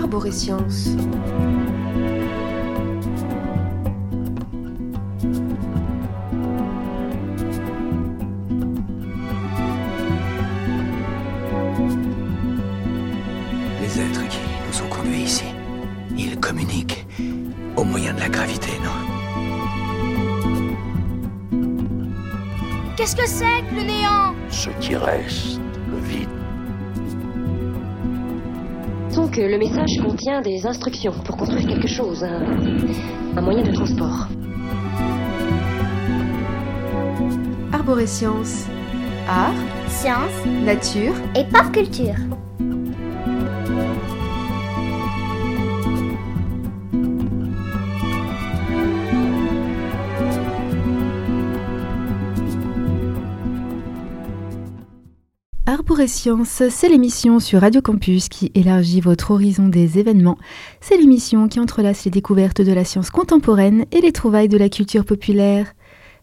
[0.00, 0.88] Arborescience.
[13.82, 15.44] Les êtres qui nous ont conduits ici,
[16.16, 17.06] ils communiquent
[17.76, 18.90] au moyen de la gravité, non?
[22.96, 24.34] Qu'est-ce que c'est que le néant?
[24.48, 25.60] Ce qui reste,
[29.30, 33.70] Donc euh, le message contient des instructions pour construire quelque chose, un, un moyen de
[33.70, 34.26] transport.
[37.72, 38.66] Arborescience.
[39.28, 39.54] Art,
[39.86, 42.29] Science nature, et pop culture.
[56.00, 60.38] Arborescience, c'est l'émission sur Radio Campus qui élargit votre horizon des événements.
[60.80, 64.70] C'est l'émission qui entrelace les découvertes de la science contemporaine et les trouvailles de la
[64.70, 65.74] culture populaire.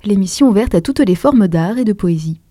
[0.03, 2.41] L'émission ouverte à toutes les formes d'art et de poésie.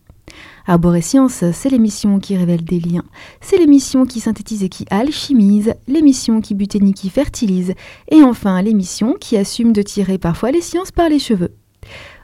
[0.68, 3.04] Arborescience, c'est l'émission qui révèle des liens.
[3.40, 7.74] C'est l'émission qui synthétise et qui alchimise, l'émission qui butine et qui fertilise,
[8.08, 11.50] et enfin l'émission qui assume de tirer parfois les sciences par les cheveux.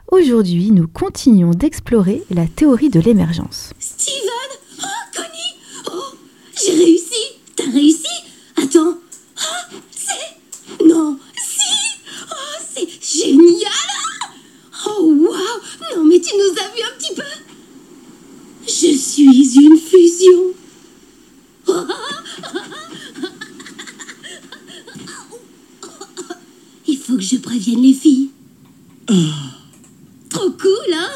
[0.09, 3.73] Aujourd'hui, nous continuons d'explorer la théorie de l'émergence.
[3.79, 4.53] Steven
[6.61, 7.21] j'ai réussi
[7.55, 8.07] T'as réussi?
[8.55, 8.97] Attends.
[9.37, 10.85] Ah, c'est...
[10.85, 11.75] Non, si.
[12.31, 13.69] Oh, c'est génial
[14.87, 15.95] Oh, waouh.
[15.95, 17.21] Non, mais tu nous as vu un petit peu.
[18.65, 20.53] Je suis une fusion.
[26.87, 28.29] Il faut que je prévienne les filles.
[30.29, 31.09] Trop cool, hein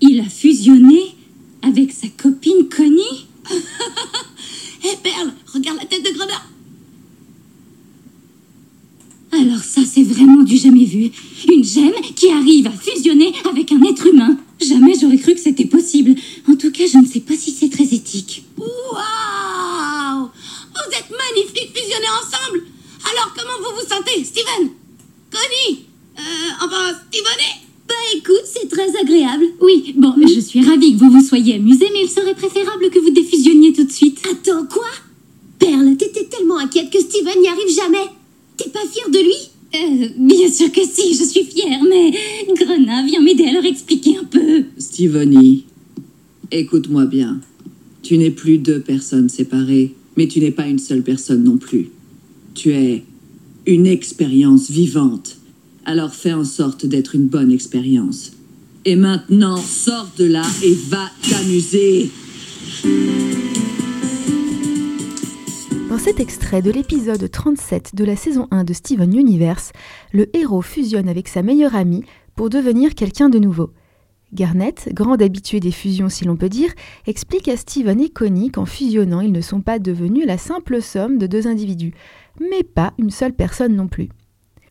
[0.00, 1.14] Il a fusionné
[1.62, 3.26] avec sa copine Connie
[4.82, 6.42] Hé Perle, regarde la tête de grenat
[9.32, 11.10] Alors ça, c'est vraiment du jamais vu.
[11.52, 14.38] Une gemme qui arrive à fusionner avec un être humain.
[14.60, 16.14] Jamais j'aurais cru que c'était possible.
[16.48, 18.44] En tout cas, je ne sais pas si c'est très éthique.
[18.56, 22.62] Waouh Vous êtes magnifiques fusionnés ensemble
[23.12, 24.70] Alors comment vous vous sentez, Steven
[25.30, 25.84] Connie
[26.18, 29.44] Euh, enfin, Stevenet Bah écoute, c'est très agréable.
[29.60, 32.98] Oui, bon, je suis ravie que vous vous soyez amusés, mais il serait préférable que
[32.98, 34.20] vous défusionniez tout de suite.
[34.30, 34.86] Attends, quoi?
[35.58, 38.10] Perle, t'étais tellement inquiète que Steven n'y arrive jamais.
[38.56, 39.50] T'es pas fière de lui?
[39.72, 42.12] Euh, bien sûr que si, je suis fière, mais
[42.54, 44.64] Grenat, viens m'aider à leur expliquer un peu.
[44.78, 45.64] Stevenie,
[46.50, 47.40] écoute-moi bien.
[48.02, 51.90] Tu n'es plus deux personnes séparées, mais tu n'es pas une seule personne non plus.
[52.54, 53.04] Tu es
[53.66, 55.36] une expérience vivante.
[55.84, 58.32] Alors fais en sorte d'être une bonne expérience.
[58.86, 62.10] Et maintenant, sors de là et va t'amuser.
[65.90, 69.72] Dans cet extrait de l'épisode 37 de la saison 1 de Steven Universe,
[70.14, 72.04] le héros fusionne avec sa meilleure amie
[72.36, 73.70] pour devenir quelqu'un de nouveau.
[74.32, 76.72] Garnet, grande habituée des fusions si l'on peut dire,
[77.06, 81.18] explique à Steven et Connie qu'en fusionnant, ils ne sont pas devenus la simple somme
[81.18, 81.92] de deux individus,
[82.40, 84.08] mais pas une seule personne non plus.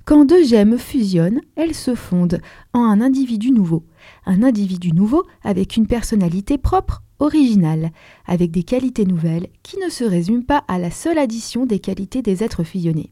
[0.06, 2.42] Quand deux gemmes fusionnent, elles se fondent
[2.74, 3.84] en un individu nouveau.
[4.30, 7.90] Un individu nouveau avec une personnalité propre, originale,
[8.28, 12.22] avec des qualités nouvelles qui ne se résument pas à la seule addition des qualités
[12.22, 13.12] des êtres fusionnés.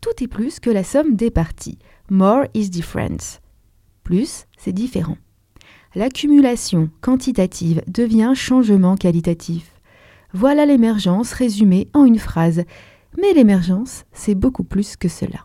[0.00, 1.78] Tout est plus que la somme des parties.
[2.08, 3.42] More is difference.
[4.02, 5.18] Plus, c'est différent.
[5.94, 9.70] L'accumulation quantitative devient changement qualitatif.
[10.32, 12.64] Voilà l'émergence résumée en une phrase.
[13.20, 15.42] Mais l'émergence, c'est beaucoup plus que cela.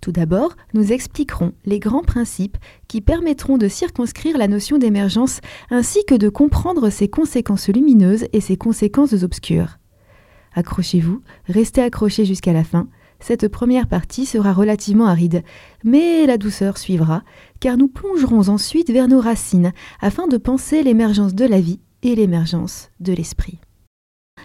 [0.00, 6.04] Tout d'abord, nous expliquerons les grands principes qui permettront de circonscrire la notion d'émergence ainsi
[6.06, 9.78] que de comprendre ses conséquences lumineuses et ses conséquences obscures.
[10.54, 12.88] Accrochez-vous, restez accrochés jusqu'à la fin.
[13.20, 15.42] Cette première partie sera relativement aride,
[15.82, 17.24] mais la douceur suivra,
[17.58, 22.14] car nous plongerons ensuite vers nos racines afin de penser l'émergence de la vie et
[22.14, 23.58] l'émergence de l'esprit.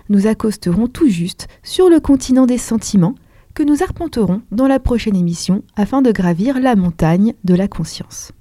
[0.09, 3.15] Nous accosterons tout juste sur le continent des sentiments,
[3.53, 8.31] que nous arpenterons dans la prochaine émission afin de gravir la montagne de la conscience.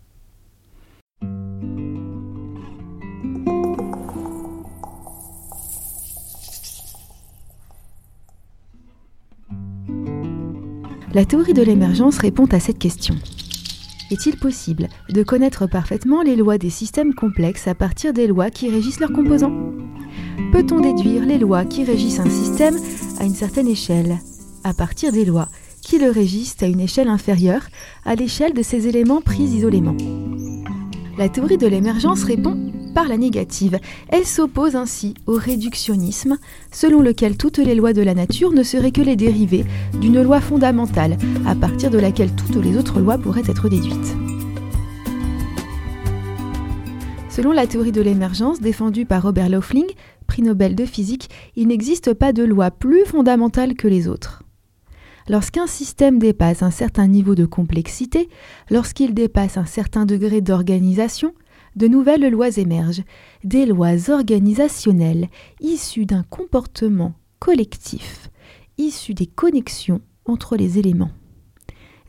[11.15, 13.15] La théorie de l'émergence répond à cette question.
[14.11, 18.71] Est-il possible de connaître parfaitement les lois des systèmes complexes à partir des lois qui
[18.71, 19.53] régissent leurs composants?
[20.53, 22.77] Peut-on déduire les lois qui régissent un système
[23.21, 24.19] à une certaine échelle?
[24.65, 25.49] À partir des lois
[25.81, 27.67] qui le régissent à une échelle inférieure
[28.05, 29.97] à l'échelle de ces éléments pris isolément.
[31.19, 32.57] La théorie de l'émergence répond
[32.95, 33.79] par la négative.
[34.09, 36.39] Elle s'oppose ainsi au réductionnisme,
[36.71, 39.65] selon lequel toutes les lois de la nature ne seraient que les dérivés
[40.01, 41.17] d'une loi fondamentale,
[41.47, 44.17] à partir de laquelle toutes les autres lois pourraient être déduites.
[47.29, 49.87] Selon la théorie de l'émergence défendue par Robert Laughlin,
[50.27, 54.43] prix Nobel de physique, il n'existe pas de loi plus fondamentale que les autres.
[55.29, 58.29] Lorsqu'un système dépasse un certain niveau de complexité,
[58.71, 61.35] lorsqu'il dépasse un certain degré d'organisation,
[61.77, 63.05] de nouvelles lois émergent,
[63.45, 65.29] des lois organisationnelles
[65.61, 68.31] issues d'un comportement collectif,
[68.79, 71.13] issues des connexions entre les éléments.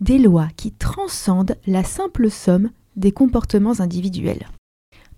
[0.02, 4.48] Des lois qui transcendent la simple somme des comportements individuels.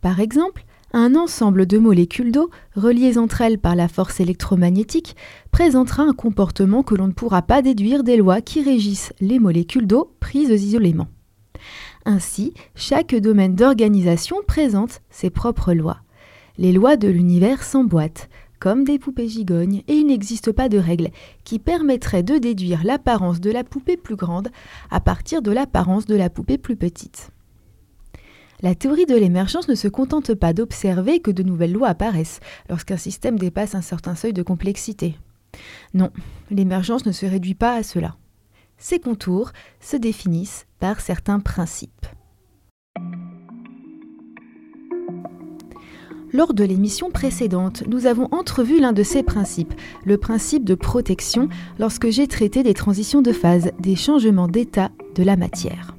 [0.02, 0.64] Par exemple,
[0.96, 5.18] un ensemble de molécules d'eau, reliées entre elles par la force électromagnétique,
[5.52, 9.88] présentera un comportement que l'on ne pourra pas déduire des lois qui régissent les molécules
[9.88, 11.10] d'eau prises isolément.
[12.06, 16.00] Ainsi, chaque domaine d'organisation présente ses propres lois.
[16.58, 18.30] Les lois de l'univers s'emboîtent,
[18.62, 21.10] comme des poupées gigognes, et il n'existe pas de règle
[21.44, 24.48] qui permettrait de déduire l'apparence de la poupée plus grande
[24.92, 27.32] à partir de l'apparence de la poupée plus petite.
[28.66, 32.98] La théorie de l'émergence ne se contente pas d'observer que de nouvelles lois apparaissent lorsqu'un
[32.98, 35.20] système dépasse un certain seuil de complexité.
[35.94, 36.10] Non,
[36.50, 38.16] l'émergence ne se réduit pas à cela.
[38.80, 39.52] Ses contours
[39.82, 42.08] se définissent par certains principes.
[46.34, 49.76] Lors de l'émission précédente, nous avons entrevu l'un de ces principes,
[50.06, 55.22] le principe de protection, lorsque j'ai traité des transitions de phase, des changements d'état de
[55.22, 55.95] la matière.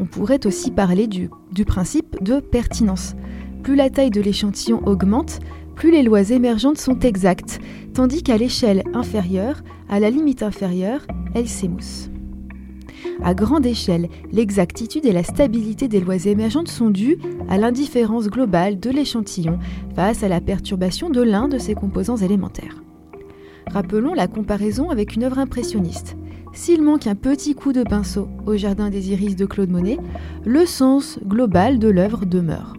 [0.00, 1.28] On pourrait aussi parler du,
[1.64, 3.14] principe de pertinence.
[3.62, 5.38] Plus la taille de l'échantillon augmente,
[5.74, 7.60] plus les lois émergentes sont exactes,
[7.94, 12.10] tandis qu'à l'échelle inférieure, à la limite inférieure, elles s'émoussent.
[13.22, 17.18] À grande échelle, l'exactitude et la stabilité des lois émergentes sont dues
[17.48, 19.58] à l'indifférence globale de l'échantillon
[19.94, 22.82] face à la perturbation de l'un de ses composants élémentaires.
[23.70, 26.16] Rappelons la comparaison avec une œuvre impressionniste.
[26.54, 29.98] S'il manque un petit coup de pinceau au Jardin des Iris de Claude Monet,
[30.44, 32.74] le sens global de l'œuvre demeure.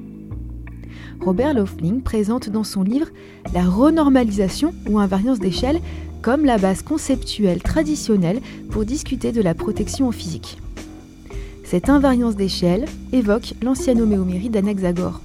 [1.19, 3.09] Robert Laughlin présente dans son livre
[3.53, 5.81] la renormalisation ou invariance d'échelle
[6.21, 8.39] comme la base conceptuelle traditionnelle
[8.71, 10.57] pour discuter de la protection en physique.
[11.65, 15.19] Cette invariance d'échelle évoque l'ancienne homéomérie d'Anaxagore.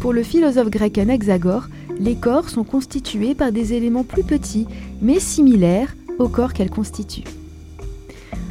[0.00, 1.66] Pour le philosophe grec Anaxagore,
[1.98, 4.68] les corps sont constitués par des éléments plus petits
[5.02, 7.24] mais similaires aux corps qu'elles constituent.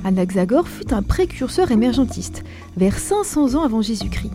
[0.05, 2.43] Anaxagore fut un précurseur émergentiste,
[2.77, 4.31] vers 500 ans avant Jésus-Christ.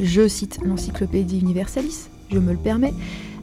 [0.00, 2.94] Je cite l'Encyclopédie Universalis, je me le permets,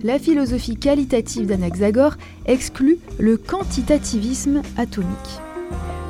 [0.04, 2.16] la philosophie qualitative d'Anaxagore
[2.46, 5.42] exclut le quantitativisme atomique.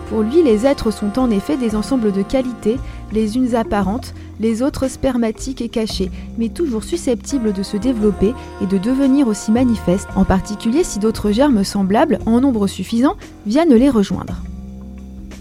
[0.09, 2.77] Pour lui, les êtres sont en effet des ensembles de qualités,
[3.11, 8.67] les unes apparentes, les autres spermatiques et cachées, mais toujours susceptibles de se développer et
[8.67, 13.15] de devenir aussi manifestes, en particulier si d'autres germes semblables, en nombre suffisant,
[13.47, 14.43] viennent les rejoindre.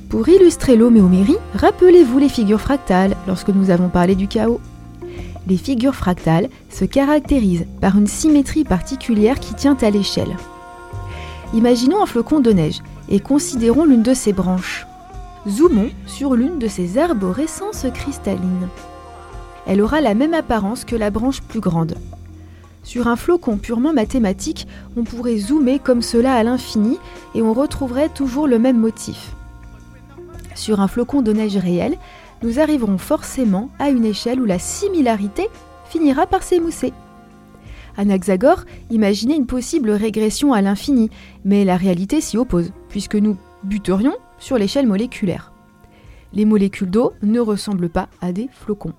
[0.09, 4.61] Pour illustrer l'homéomérie, rappelez-vous les figures fractales lorsque nous avons parlé du chaos.
[5.49, 10.37] Les figures fractales se caractérisent par une symétrie particulière qui tient à l'échelle.
[11.55, 14.87] Imaginons un flocon de neige et considérons l'une de ses branches.
[15.49, 18.69] Zoomons sur l'une de ses arborescences cristallines.
[19.67, 21.97] Elle aura la même apparence que la branche plus grande.
[22.85, 26.99] Sur un flocon purement mathématique, on pourrait zoomer comme cela à l'infini
[27.35, 29.33] et on retrouverait toujours le même motif
[30.57, 31.97] sur un flocon de neige réel,
[32.43, 35.49] nous arriverons forcément à une échelle où la similarité
[35.89, 36.93] finira par s'émousser.
[37.97, 41.11] Anaxagore imaginait une possible régression à l'infini,
[41.45, 45.53] mais la réalité s'y oppose, puisque nous buterions sur l'échelle moléculaire.
[46.33, 48.93] Les molécules d'eau ne ressemblent pas à des flocons.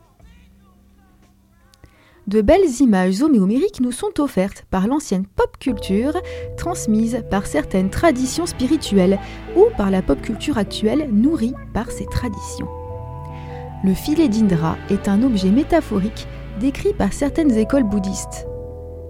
[2.27, 6.11] De belles images homéomériques nous sont offertes par l'ancienne pop culture,
[6.57, 9.17] transmise par certaines traditions spirituelles
[9.55, 12.67] ou par la pop culture actuelle nourrie par ces traditions.
[13.85, 16.27] Le filet d'Indra est un objet métaphorique
[16.59, 18.45] décrit par certaines écoles bouddhistes.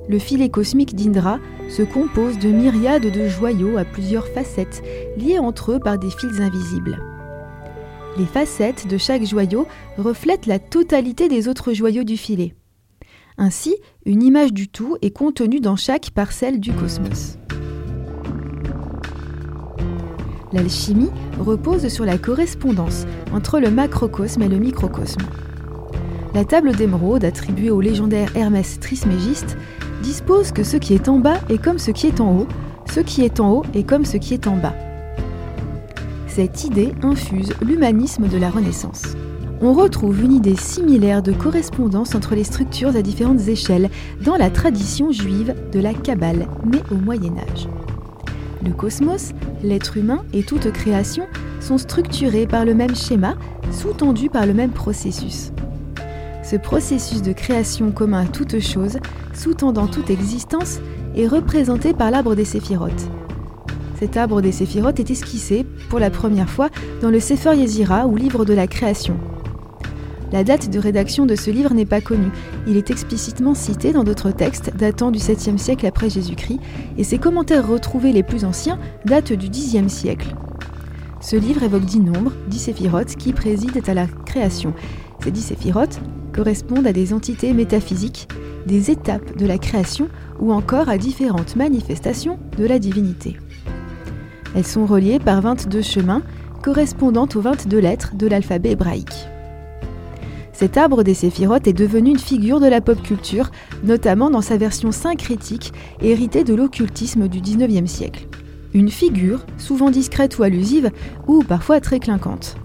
[0.07, 4.83] Le filet cosmique d'Indra se compose de myriades de joyaux à plusieurs facettes,
[5.17, 7.01] liés entre eux par des fils invisibles.
[8.19, 9.65] Les facettes de chaque joyau
[9.97, 12.53] reflètent la totalité des autres joyaux du filet.
[13.39, 13.75] Ainsi,
[14.05, 17.37] une image du tout est contenue dans chaque parcelle du cosmos.
[20.51, 25.21] L'alchimie repose sur la correspondance entre le macrocosme et le microcosme.
[26.33, 29.55] La table d'émeraude attribuée au légendaire Hermès Trismégiste
[30.01, 32.47] dispose que ce qui est en bas est comme ce qui est en haut,
[32.91, 34.73] ce qui est en haut est comme ce qui est en bas.
[36.27, 39.03] Cette idée infuse l'humanisme de la Renaissance.
[39.61, 43.89] On retrouve une idée similaire de correspondance entre les structures à différentes échelles
[44.23, 47.67] dans la tradition juive de la Kabbale, née au Moyen Âge.
[48.63, 49.33] Le cosmos,
[49.63, 51.25] l'être humain et toute création
[51.59, 53.35] sont structurés par le même schéma,
[53.71, 55.51] sous-tendu par le même processus.
[56.43, 58.99] Ce processus de création commun à toute chose,
[59.33, 60.79] sous-tendant toute existence,
[61.15, 63.09] est représenté par l'arbre des séphirotes.
[63.99, 66.69] Cet arbre des séphirotes est esquissé, pour la première fois,
[67.01, 69.17] dans le Sefer Yezira ou livre de la création.
[70.31, 72.31] La date de rédaction de ce livre n'est pas connue.
[72.67, 76.59] Il est explicitement cité dans d'autres textes datant du 7e siècle après Jésus-Christ,
[76.97, 80.35] et ses commentaires retrouvés les plus anciens datent du 10e siècle.
[81.21, 84.73] Ce livre évoque dix nombres, dix séphirotes, qui président à la création.
[85.23, 85.99] Ces dix séphirotes
[86.33, 88.27] correspondent à des entités métaphysiques,
[88.65, 93.37] des étapes de la création ou encore à différentes manifestations de la divinité.
[94.55, 96.21] Elles sont reliées par 22 chemins
[96.63, 99.27] correspondant aux 22 lettres de l'alphabet hébraïque.
[100.57, 103.51] Cet arbre des séphirotes est devenu une figure de la pop culture,
[103.83, 105.71] notamment dans sa version syncrétique,
[106.01, 108.27] héritée de l'occultisme du 19e siècle.
[108.73, 110.89] Une figure, souvent discrète ou allusive,
[111.27, 112.55] ou parfois très clinquante.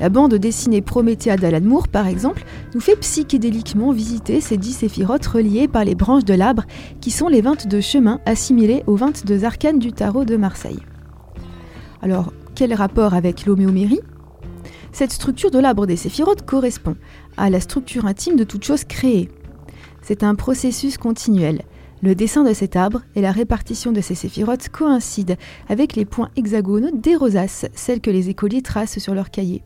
[0.00, 2.42] La bande dessinée Prométhée d'Alan Moore, par exemple,
[2.74, 6.64] nous fait psychédéliquement visiter ces dix séphirotes reliés par les branches de l'arbre,
[7.00, 10.80] qui sont les 22 chemins assimilés aux 22 arcanes du tarot de Marseille.
[12.02, 14.00] Alors, quel rapport avec l'homéomérie?
[14.98, 16.96] Cette structure de l'arbre des séphirotes correspond
[17.36, 19.28] à la structure intime de toute chose créée.
[20.00, 21.64] C'est un processus continuel.
[22.00, 25.34] Le dessin de cet arbre et la répartition de ces séphirotes coïncident
[25.68, 29.64] avec les points hexagonaux des rosaces, celles que les écoliers tracent sur leurs cahiers.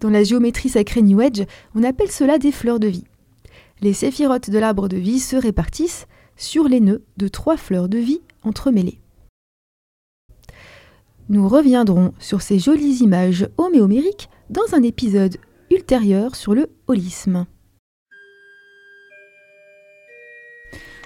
[0.00, 1.44] Dans la géométrie sacrée New Age,
[1.74, 3.04] on appelle cela des fleurs de vie.
[3.82, 6.06] Les séphirotes de l'arbre de vie se répartissent
[6.38, 8.99] sur les nœuds de trois fleurs de vie entremêlées.
[11.30, 15.36] Nous reviendrons sur ces jolies images homéomériques dans un épisode
[15.70, 17.46] ultérieur sur le holisme.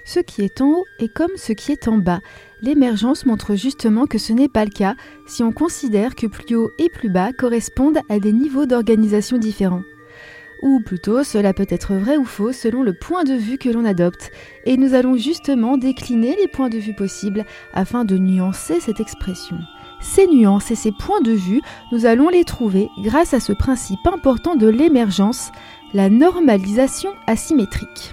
[0.06, 2.20] Ce qui est en haut est comme ce qui est en bas.
[2.62, 4.94] L'émergence montre justement que ce n'est pas le cas
[5.26, 9.82] si on considère que plus haut et plus bas correspondent à des niveaux d'organisation différents.
[10.62, 13.84] Ou plutôt, cela peut être vrai ou faux selon le point de vue que l'on
[13.84, 14.30] adopte.
[14.64, 19.58] Et nous allons justement décliner les points de vue possibles afin de nuancer cette expression.
[20.00, 24.06] Ces nuances et ces points de vue, nous allons les trouver grâce à ce principe
[24.06, 25.50] important de l'émergence,
[25.92, 28.12] la normalisation asymétrique.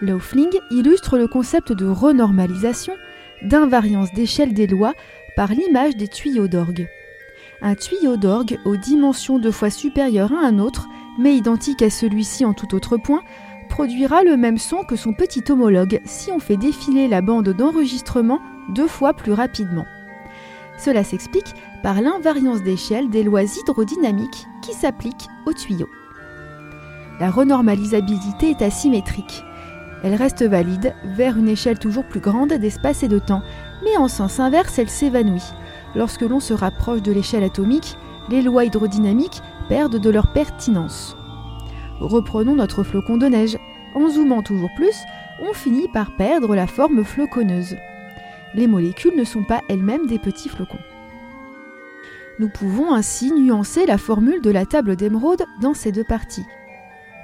[0.00, 2.94] Laufling illustre le concept de renormalisation,
[3.42, 4.94] d'invariance d'échelle des lois
[5.36, 6.88] par l'image des tuyaux d'orgue.
[7.62, 10.88] Un tuyau d'orgue aux dimensions deux fois supérieures à un autre,
[11.18, 13.22] mais identique à celui-ci en tout autre point,
[13.68, 18.40] produira le même son que son petit homologue si on fait défiler la bande d'enregistrement
[18.70, 19.84] deux fois plus rapidement.
[20.82, 25.90] Cela s'explique par l'invariance d'échelle des lois hydrodynamiques qui s'appliquent aux tuyaux.
[27.20, 29.44] La renormalisabilité est asymétrique.
[30.02, 33.42] Elle reste valide vers une échelle toujours plus grande d'espace et de temps,
[33.84, 35.52] mais en sens inverse, elle s'évanouit.
[35.94, 37.98] Lorsque l'on se rapproche de l'échelle atomique,
[38.30, 41.14] les lois hydrodynamiques perdent de leur pertinence.
[42.00, 43.58] Reprenons notre flocon de neige.
[43.94, 44.96] En zoomant toujours plus,
[45.42, 47.76] on finit par perdre la forme floconneuse
[48.54, 50.78] les molécules ne sont pas elles-mêmes des petits flocons.
[52.38, 56.46] Nous pouvons ainsi nuancer la formule de la table d'émeraude dans ces deux parties.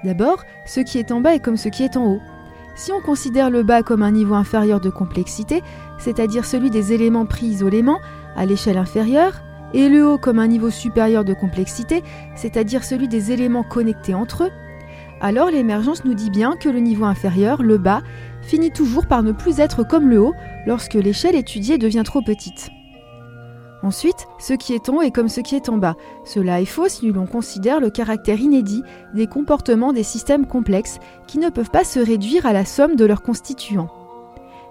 [0.04, 2.20] D'abord, ce qui est en bas est comme ce qui est en haut.
[2.74, 5.62] Si on considère le bas comme un niveau inférieur de complexité,
[5.98, 7.98] c'est-à-dire celui des éléments pris isolément
[8.36, 9.40] à l'échelle inférieure,
[9.72, 12.04] et le haut comme un niveau supérieur de complexité,
[12.34, 14.50] c'est-à-dire celui des éléments connectés entre eux,
[15.20, 18.02] alors l'émergence nous dit bien que le niveau inférieur, le bas,
[18.46, 20.34] finit toujours par ne plus être comme le haut
[20.66, 22.70] lorsque l'échelle étudiée devient trop petite.
[23.82, 25.96] Ensuite, ce qui est en haut est comme ce qui est en bas.
[26.24, 28.82] Cela est faux si l'on considère le caractère inédit
[29.14, 33.04] des comportements des systèmes complexes qui ne peuvent pas se réduire à la somme de
[33.04, 33.90] leurs constituants.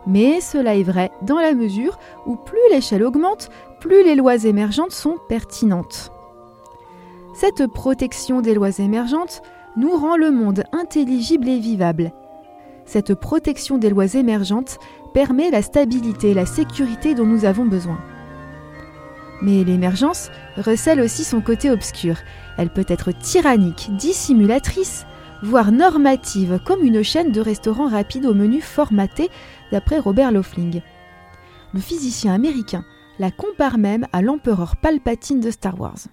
[0.08, 4.92] Mais cela est vrai dans la mesure où plus l'échelle augmente, plus les lois émergentes
[4.92, 6.12] sont pertinentes.
[7.34, 9.42] Cette protection des lois émergentes
[9.78, 12.12] nous rend le monde intelligible et vivable,
[12.86, 14.78] cette protection des lois émergentes
[15.14, 18.00] permet la stabilité et la sécurité dont nous avons besoin.
[19.42, 22.18] Mais l'émergence recèle aussi son côté obscur.
[22.58, 25.06] Elle peut être tyrannique, dissimulatrice,
[25.44, 29.30] voire normative, comme une chaîne de restaurants rapides au menu formaté,
[29.72, 30.80] d'après Robert Laughlin.
[31.74, 32.86] Le physicien américain
[33.20, 36.08] la compare même à l'empereur Palpatine de Star Wars.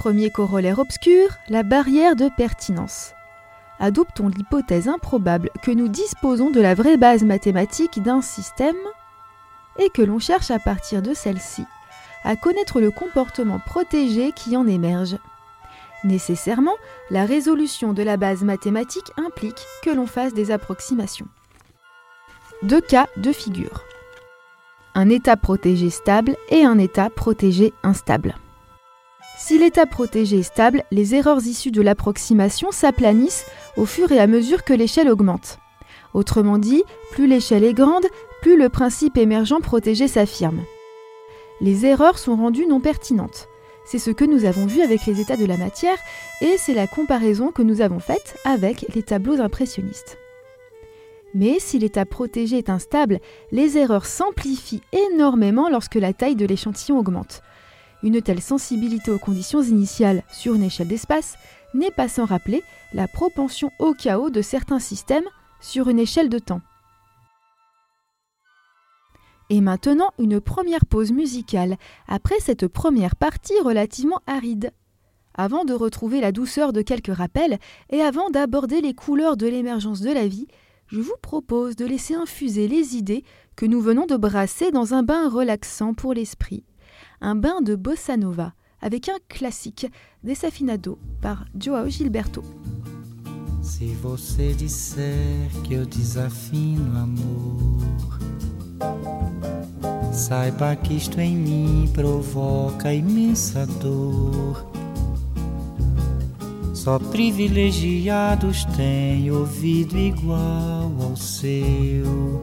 [0.00, 3.12] Premier corollaire obscur, la barrière de pertinence.
[3.78, 8.78] Adoptons l'hypothèse improbable que nous disposons de la vraie base mathématique d'un système
[9.78, 11.66] et que l'on cherche à partir de celle-ci
[12.24, 15.18] à connaître le comportement protégé qui en émerge.
[16.02, 16.76] Nécessairement,
[17.10, 21.28] la résolution de la base mathématique implique que l'on fasse des approximations.
[22.62, 23.84] Deux cas de figure.
[24.94, 28.34] Un état protégé stable et un état protégé instable.
[29.42, 33.46] Si l'état protégé est stable, les erreurs issues de l'approximation s'aplanissent
[33.78, 35.58] au fur et à mesure que l'échelle augmente.
[36.12, 38.04] Autrement dit, plus l'échelle est grande,
[38.42, 40.62] plus le principe émergent protégé s'affirme.
[41.62, 43.48] Les erreurs sont rendues non pertinentes.
[43.86, 45.98] C'est ce que nous avons vu avec les états de la matière
[46.42, 50.18] et c'est la comparaison que nous avons faite avec les tableaux impressionnistes.
[51.34, 53.20] Mais si l'état protégé est instable,
[53.52, 57.42] les erreurs s'amplifient énormément lorsque la taille de l'échantillon augmente.
[58.02, 61.36] Une telle sensibilité aux conditions initiales sur une échelle d'espace
[61.74, 65.28] n'est pas sans rappeler la propension au chaos de certains systèmes
[65.60, 66.62] sur une échelle de temps.
[69.50, 71.76] Et maintenant, une première pause musicale,
[72.06, 74.72] après cette première partie relativement aride.
[75.34, 77.58] Avant de retrouver la douceur de quelques rappels
[77.90, 80.46] et avant d'aborder les couleurs de l'émergence de la vie,
[80.86, 83.24] je vous propose de laisser infuser les idées
[83.56, 86.64] que nous venons de brasser dans un bain relaxant pour l'esprit,
[87.20, 89.86] un bain de bossa nova avec un classique
[90.22, 92.42] Desafinado par Joao Gilberto.
[93.62, 98.18] Se você disser que eu desafino amor,
[100.12, 104.66] saiba que isto em mim provoca imensa dor.
[106.74, 112.42] Só privilegiados têm ouvido igual ao seu.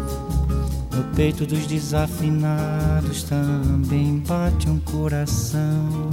[1.15, 6.09] peito dos desafinados também bate um coração.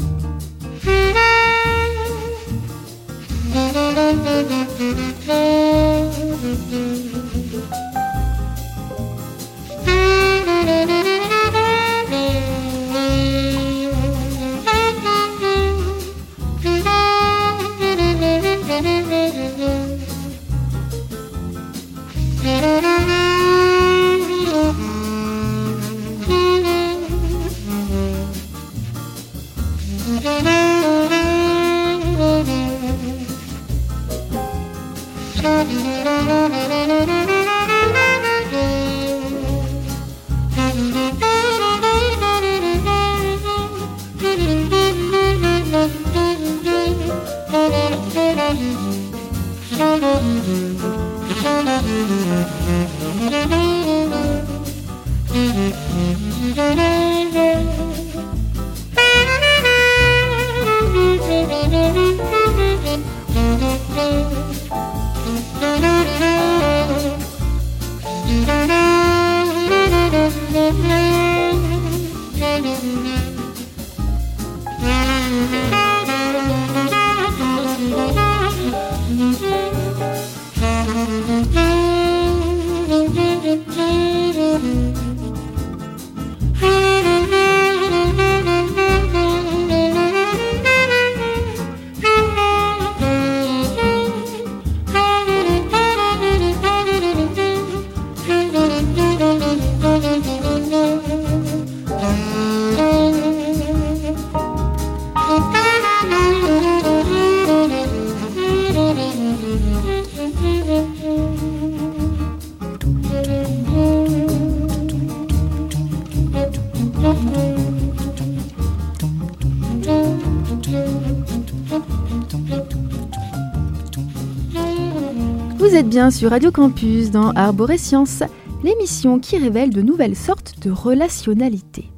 [126.11, 128.23] Sur Radio Campus dans Arborescience,
[128.63, 131.91] l'émission qui révèle de nouvelles sortes de relationnalité.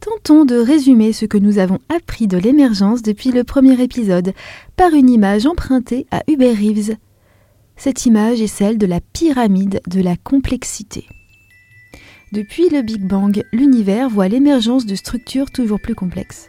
[0.00, 4.34] Tentons de résumer ce que nous avons appris de l'émergence depuis le premier épisode
[4.76, 6.96] par une image empruntée à Hubert Reeves.
[7.76, 11.06] Cette image est celle de la pyramide de la complexité.
[12.32, 16.48] Depuis le Big Bang, l'univers voit l'émergence de structures toujours plus complexes.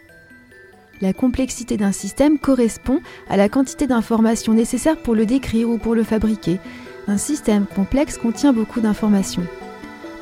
[1.01, 5.93] La complexité d'un système correspond à la quantité d'informations nécessaires pour le décrire ou pour
[5.93, 6.59] le fabriquer.
[7.07, 9.43] Un système complexe contient beaucoup d'informations.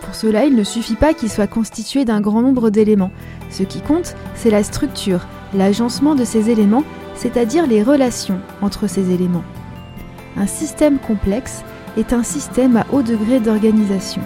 [0.01, 3.11] Pour cela, il ne suffit pas qu'il soit constitué d'un grand nombre d'éléments.
[3.51, 6.83] Ce qui compte, c'est la structure, l'agencement de ces éléments,
[7.15, 9.43] c'est-à-dire les relations entre ces éléments.
[10.37, 11.63] Un système complexe
[11.97, 14.23] est un système à haut degré d'organisation.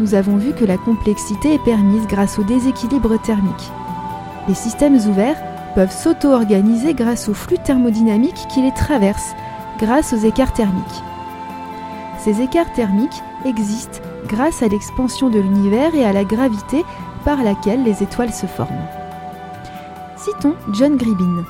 [0.00, 3.70] Nous avons vu que la complexité est permise grâce au déséquilibre thermique.
[4.48, 5.40] Les systèmes ouverts
[5.74, 9.34] peuvent s'auto-organiser grâce aux flux thermodynamiques qui les traversent,
[9.78, 11.02] grâce aux écarts thermiques.
[12.18, 16.84] Ces écarts thermiques existent grâce à l'expansion de l'univers et à la gravité
[17.24, 18.86] par laquelle les étoiles se forment.
[20.16, 21.44] Citons John Gribin.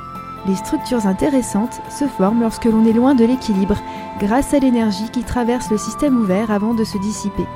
[0.47, 3.77] Les structures intéressantes se forment lorsque l'on est loin de l'équilibre,
[4.19, 7.47] grâce à l'énergie qui traverse le système ouvert avant de se dissiper.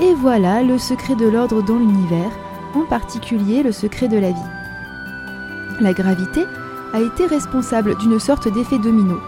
[0.00, 2.30] Et voilà le secret de l'ordre dans l'univers,
[2.74, 4.50] en particulier le secret de la vie.
[5.80, 6.44] La gravité
[6.92, 9.20] a été responsable d'une sorte d'effet domino.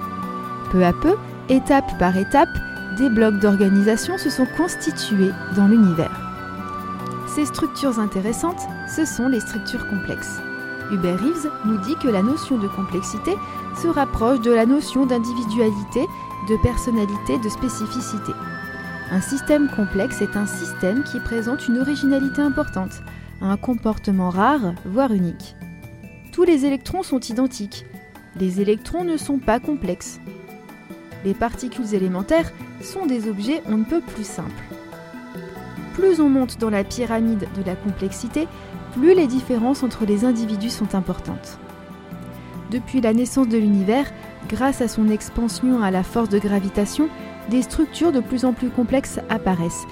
[0.70, 1.14] Peu à peu,
[1.48, 2.48] étape par étape,
[2.96, 6.20] des blocs d'organisation se sont constitués dans l'univers.
[7.26, 8.60] Ces structures intéressantes,
[8.94, 10.40] ce sont les structures complexes.
[10.90, 13.32] Hubert Reeves nous dit que la notion de complexité
[13.80, 16.06] se rapproche de la notion d'individualité,
[16.48, 18.32] de personnalité, de spécificité.
[19.10, 23.02] Un système complexe est un système qui présente une originalité importante,
[23.42, 25.56] un comportement rare, voire unique.
[26.32, 27.84] Tous les électrons sont identiques.
[28.38, 30.20] Les électrons ne sont pas complexes.
[31.24, 34.50] Les particules élémentaires sont des objets on ne peut plus simples.
[35.94, 38.48] Plus on monte dans la pyramide de la complexité,
[38.94, 41.58] plus les différences entre les individus sont importantes.
[42.70, 44.06] Depuis la naissance de l'univers,
[44.48, 47.08] grâce à son expansion à la force de gravitation,
[47.50, 49.84] des structures de plus en plus complexes apparaissent.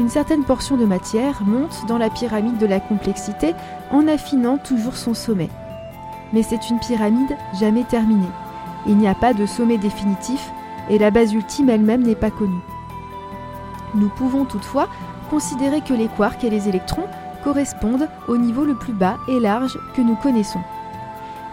[0.00, 3.54] Une certaine portion de matière monte dans la pyramide de la complexité
[3.90, 5.50] en affinant toujours son sommet.
[6.32, 8.30] Mais c'est une pyramide jamais terminée.
[8.86, 10.50] Il n'y a pas de sommet définitif
[10.88, 12.62] et la base ultime elle-même n'est pas connue.
[13.94, 14.88] Nous pouvons toutefois
[15.30, 17.06] considérer que les quarks et les électrons
[17.44, 20.60] correspondent au niveau le plus bas et large que nous connaissons.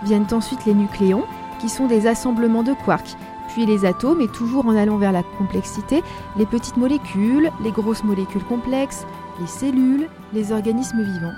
[0.04, 1.26] Viennent ensuite les nucléons,
[1.60, 3.18] qui sont des assemblements de quarks,
[3.50, 6.04] puis les atomes, et toujours en allant vers la complexité,
[6.38, 9.06] les petites molécules, les grosses molécules complexes,
[9.40, 11.34] les cellules, les organismes vivants,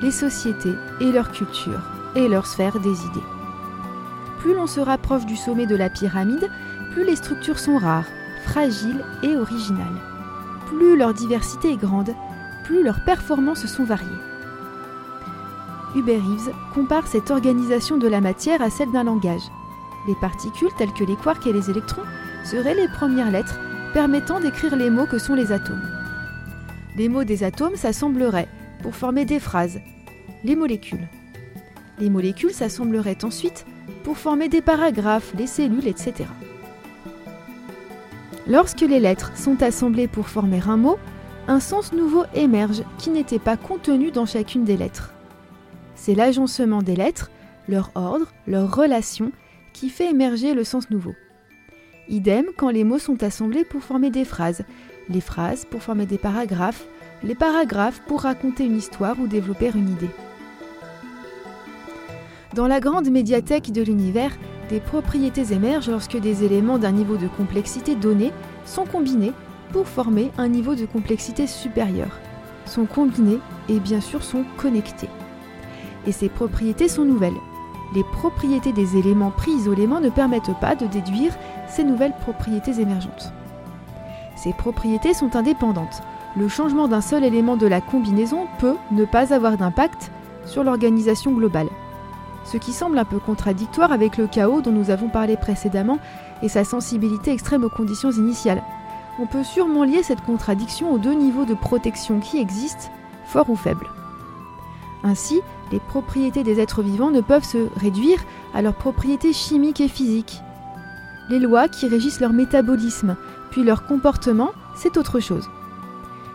[0.00, 1.80] les sociétés et leur culture,
[2.14, 3.26] et leur sphère des idées.
[4.38, 6.50] Plus l'on se rapproche du sommet de la pyramide,
[6.92, 8.08] plus les structures sont rares,
[8.44, 10.00] fragiles et originales.
[10.66, 12.14] Plus leur diversité est grande,
[12.64, 14.08] plus leurs performances sont variées.
[15.94, 19.50] Hubert Reeves compare cette organisation de la matière à celle d'un langage.
[20.06, 22.02] Les particules, telles que les quarks et les électrons,
[22.44, 23.58] seraient les premières lettres
[23.92, 25.82] permettant d'écrire les mots que sont les atomes.
[26.96, 28.48] Les mots des atomes s'assembleraient
[28.82, 29.80] pour former des phrases,
[30.44, 31.08] les molécules.
[31.98, 33.64] Les molécules s'assembleraient ensuite
[34.02, 36.24] pour former des paragraphes, les cellules, etc.
[38.48, 40.98] Lorsque les lettres sont assemblées pour former un mot,
[41.48, 45.12] un sens nouveau émerge qui n'était pas contenu dans chacune des lettres.
[45.94, 47.30] C'est l'agencement des lettres,
[47.68, 49.30] leur ordre, leur relation,
[49.72, 51.14] qui fait émerger le sens nouveau.
[52.08, 54.64] Idem quand les mots sont assemblés pour former des phrases,
[55.08, 56.86] les phrases pour former des paragraphes,
[57.22, 60.10] les paragraphes pour raconter une histoire ou développer une idée.
[62.54, 64.36] Dans la grande médiathèque de l'univers,
[64.68, 68.32] des propriétés émergent lorsque des éléments d'un niveau de complexité donné
[68.66, 69.32] sont combinés
[69.72, 72.18] pour former un niveau de complexité supérieur.
[72.66, 75.08] Sont combinés et bien sûr sont connectés.
[76.06, 77.32] Et ces propriétés sont nouvelles.
[77.94, 81.36] Les propriétés des éléments pris isolément ne permettent pas de déduire
[81.68, 83.32] ces nouvelles propriétés émergentes.
[84.36, 86.02] Ces propriétés sont indépendantes.
[86.36, 90.10] Le changement d'un seul élément de la combinaison peut ne pas avoir d'impact
[90.46, 91.68] sur l'organisation globale.
[92.44, 95.98] Ce qui semble un peu contradictoire avec le chaos dont nous avons parlé précédemment
[96.42, 98.62] et sa sensibilité extrême aux conditions initiales.
[99.20, 102.90] On peut sûrement lier cette contradiction aux deux niveaux de protection qui existent,
[103.26, 103.88] forts ou faibles.
[105.04, 105.40] Ainsi,
[105.72, 108.22] les propriétés des êtres vivants ne peuvent se réduire
[108.54, 110.40] à leurs propriétés chimiques et physiques.
[111.30, 113.16] Les lois qui régissent leur métabolisme,
[113.50, 115.48] puis leur comportement, c'est autre chose.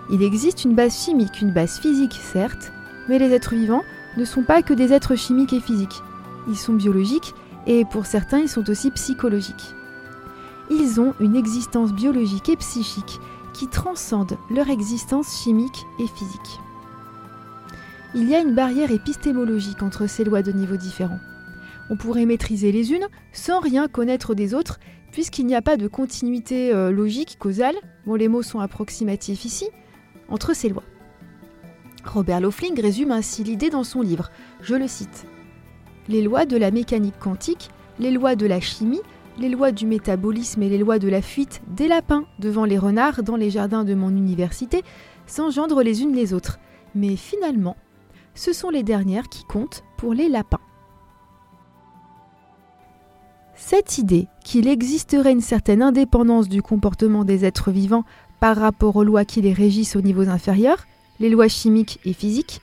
[0.10, 2.72] Il existe une base chimique, une base physique, certes,
[3.08, 3.84] mais les êtres vivants
[4.18, 6.02] ne sont pas que des êtres chimiques et physiques.
[6.48, 7.36] Ils sont biologiques
[7.68, 9.76] et pour certains ils sont aussi psychologiques.
[10.70, 13.20] Ils ont une existence biologique et psychique
[13.54, 16.60] qui transcende leur existence chimique et physique.
[18.16, 21.20] Il y a une barrière épistémologique entre ces lois de niveaux différents.
[21.90, 24.80] On pourrait maîtriser les unes sans rien connaître des autres,
[25.12, 29.70] puisqu'il n'y a pas de continuité euh, logique, causale, bon les mots sont approximatifs ici,
[30.30, 30.84] entre ces lois.
[32.06, 35.26] Robert Lofling résume ainsi l'idée dans son livre, je le cite.
[36.08, 39.02] Les lois de la mécanique quantique, les lois de la chimie,
[39.38, 43.24] les lois du métabolisme et les lois de la fuite des lapins devant les renards
[43.24, 44.84] dans les jardins de mon université
[45.26, 46.60] s'engendrent les unes les autres.
[46.96, 47.76] Mais finalement,
[48.38, 50.62] ce sont les dernières qui comptent pour les lapins.
[53.56, 58.06] Cette idée qu'il existerait une certaine indépendance du comportement des êtres vivants
[58.40, 60.86] par rapport aux lois qui les régissent aux niveaux inférieurs,
[61.20, 62.62] les lois chimiques et physiques,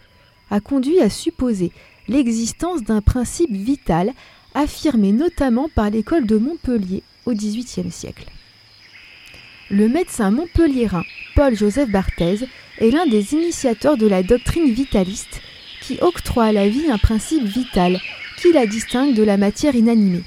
[0.50, 1.72] a conduit à supposer
[2.06, 4.12] l'existence d'un principe vital
[4.54, 8.26] affirmé notamment par l'école de Montpellier au XVIIIe siècle.
[9.70, 11.02] Le médecin montpelliérain
[11.34, 12.46] Paul-Joseph Barthez
[12.78, 15.40] est l'un des initiateurs de la doctrine vitaliste
[15.86, 18.00] qui octroie à la vie un principe vital
[18.38, 20.22] qui la distingue de la matière inanimée.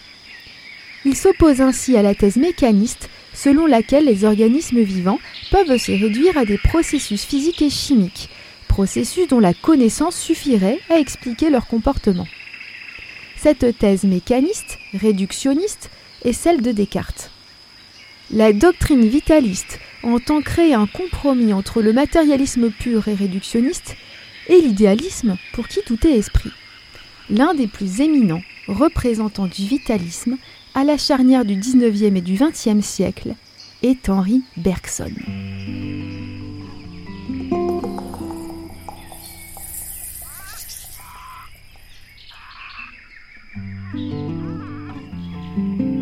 [1.05, 5.19] Il s'oppose ainsi à la thèse mécaniste selon laquelle les organismes vivants
[5.51, 8.29] peuvent se réduire à des processus physiques et chimiques,
[8.67, 12.27] processus dont la connaissance suffirait à expliquer leur comportement.
[13.37, 15.89] Cette thèse mécaniste, réductionniste,
[16.23, 17.31] est celle de Descartes.
[18.31, 23.95] La doctrine vitaliste entend créer un compromis entre le matérialisme pur et réductionniste
[24.47, 26.51] et l'idéalisme pour qui tout est esprit.
[27.29, 30.37] L'un des plus éminents représentants du vitalisme
[30.75, 33.35] à la charnière du 19e et du 20e siècle
[33.83, 35.11] est Henri Bergson.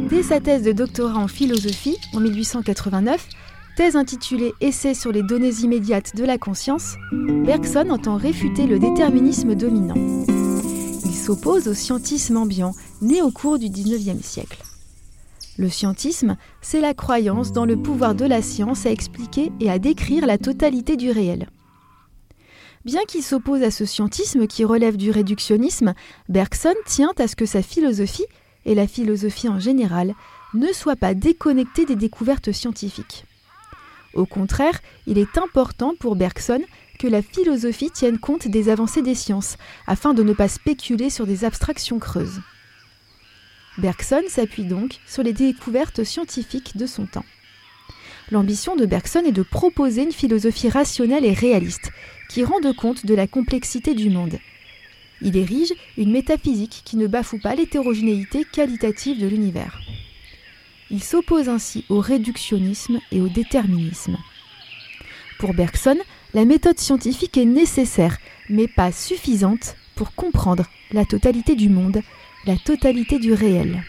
[0.10, 3.28] Dès sa thèse de doctorat en philosophie en 1889,
[3.76, 9.54] thèse intitulée Essai sur les données immédiates de la conscience, Bergson entend réfuter le déterminisme
[9.54, 9.96] dominant.
[11.04, 14.64] Il s'oppose au scientisme ambiant, né au cours du XIXe siècle.
[15.58, 19.78] Le scientisme, c'est la croyance dans le pouvoir de la science à expliquer et à
[19.78, 21.50] décrire la totalité du réel.
[22.86, 25.94] Bien qu'il s'oppose à ce scientisme qui relève du réductionnisme,
[26.30, 28.26] Bergson tient à ce que sa philosophie,
[28.66, 30.14] et la philosophie en général,
[30.54, 33.26] ne soit pas déconnectée des découvertes scientifiques.
[34.16, 36.62] Au contraire, il est important pour Bergson
[36.98, 41.28] que la philosophie tienne compte des avancées des sciences, afin de ne pas spéculer sur
[41.28, 42.40] des abstractions creuses.
[43.78, 47.26] Bergson s'appuie donc sur les découvertes scientifiques de son temps.
[48.32, 51.92] L'ambition de Bergson est de proposer une philosophie rationnelle et réaliste,
[52.30, 54.40] qui rende compte de la complexité du monde.
[55.22, 59.80] Il érige une métaphysique qui ne bafoue pas l'hétérogénéité qualitative de l'univers.
[60.92, 64.18] Il s'oppose ainsi au réductionnisme et au déterminisme.
[65.40, 65.98] Pour Bergson,
[66.34, 68.18] la méthode scientifique est nécessaire,
[68.50, 72.02] mais pas suffisante pour comprendre la totalité du monde,
[72.46, 73.84] la totalité du réel.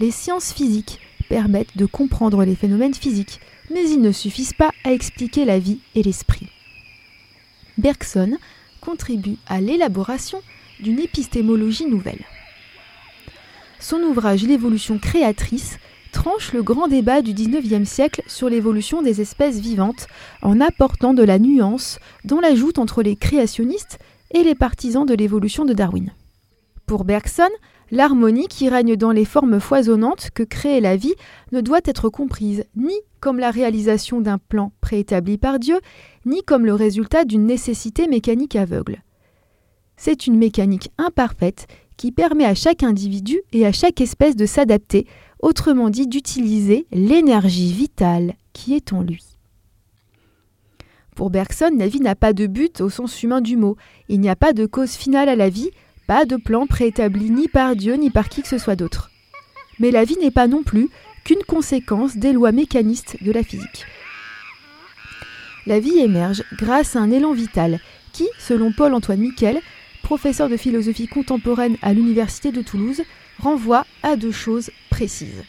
[0.00, 4.92] Les sciences physiques permettent de comprendre les phénomènes physiques, mais ils ne suffisent pas à
[4.92, 6.48] expliquer la vie et l'esprit.
[7.76, 8.38] Bergson
[8.80, 10.42] contribue à l'élaboration
[10.80, 12.24] d'une épistémologie nouvelle.
[13.80, 15.78] Son ouvrage L'évolution créatrice
[16.12, 20.08] tranche le grand débat du XIXe siècle sur l'évolution des espèces vivantes
[20.42, 23.98] en apportant de la nuance dans la joute entre les créationnistes
[24.32, 26.12] et les partisans de l'évolution de Darwin.
[26.86, 27.50] Pour Bergson,
[27.92, 31.14] l'harmonie qui règne dans les formes foisonnantes que crée la vie
[31.52, 35.78] ne doit être comprise ni comme la réalisation d'un plan préétabli par Dieu,
[36.26, 39.02] ni comme le résultat d'une nécessité mécanique aveugle.
[39.96, 41.66] C'est une mécanique imparfaite
[41.98, 45.06] qui permet à chaque individu et à chaque espèce de s'adapter,
[45.40, 49.22] autrement dit d'utiliser l'énergie vitale qui est en lui.
[51.14, 53.76] Pour Bergson, la vie n'a pas de but au sens humain du mot.
[54.08, 55.70] Il n'y a pas de cause finale à la vie,
[56.06, 59.10] pas de plan préétabli ni par Dieu ni par qui que ce soit d'autre.
[59.80, 60.88] Mais la vie n'est pas non plus
[61.24, 63.84] qu'une conséquence des lois mécanistes de la physique.
[65.66, 67.80] La vie émerge grâce à un élan vital
[68.12, 69.60] qui, selon Paul-Antoine Miquel,
[70.08, 73.02] professeur de philosophie contemporaine à l'Université de Toulouse,
[73.40, 75.44] renvoie à deux choses précises.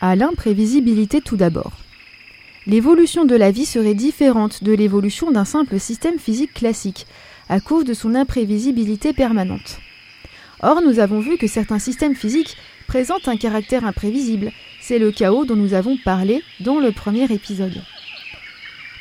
[0.00, 1.72] À l'imprévisibilité tout d'abord.
[2.66, 7.06] L'évolution de la vie serait différente de l'évolution d'un simple système physique classique,
[7.50, 9.78] à cause de son imprévisibilité permanente.
[10.62, 14.52] Or, nous avons vu que certains systèmes physiques présentent un caractère imprévisible.
[14.80, 17.82] C'est le chaos dont nous avons parlé dans le premier épisode.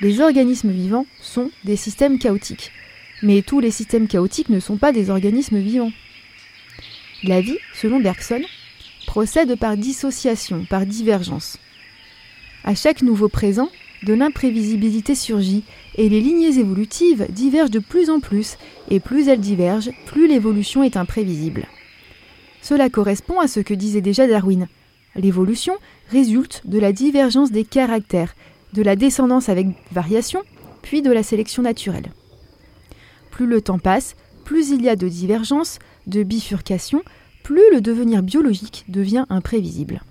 [0.01, 2.73] Les organismes vivants sont des systèmes chaotiques.
[3.23, 5.91] Mais tous les systèmes chaotiques ne sont pas des organismes vivants.
[7.23, 8.41] La vie, selon Bergson,
[9.08, 11.58] procède par dissociation, par divergence.
[12.63, 13.69] À chaque nouveau présent,
[14.03, 15.63] de l'imprévisibilité surgit
[15.95, 18.58] et les lignées évolutives divergent de plus en plus
[18.89, 21.65] et plus elles divergent, plus l'évolution est imprévisible.
[22.62, 24.67] Cela correspond à ce que disait déjà Darwin.
[25.15, 25.73] L'évolution
[26.12, 28.36] résulte de la divergence des caractères,
[28.73, 30.43] de la descendance avec variation,
[30.84, 32.12] puis de la sélection naturelle.
[33.38, 37.04] Plus le temps passe, plus il y a de divergences, de bifurcations,
[37.43, 40.02] plus le devenir biologique devient imprévisible.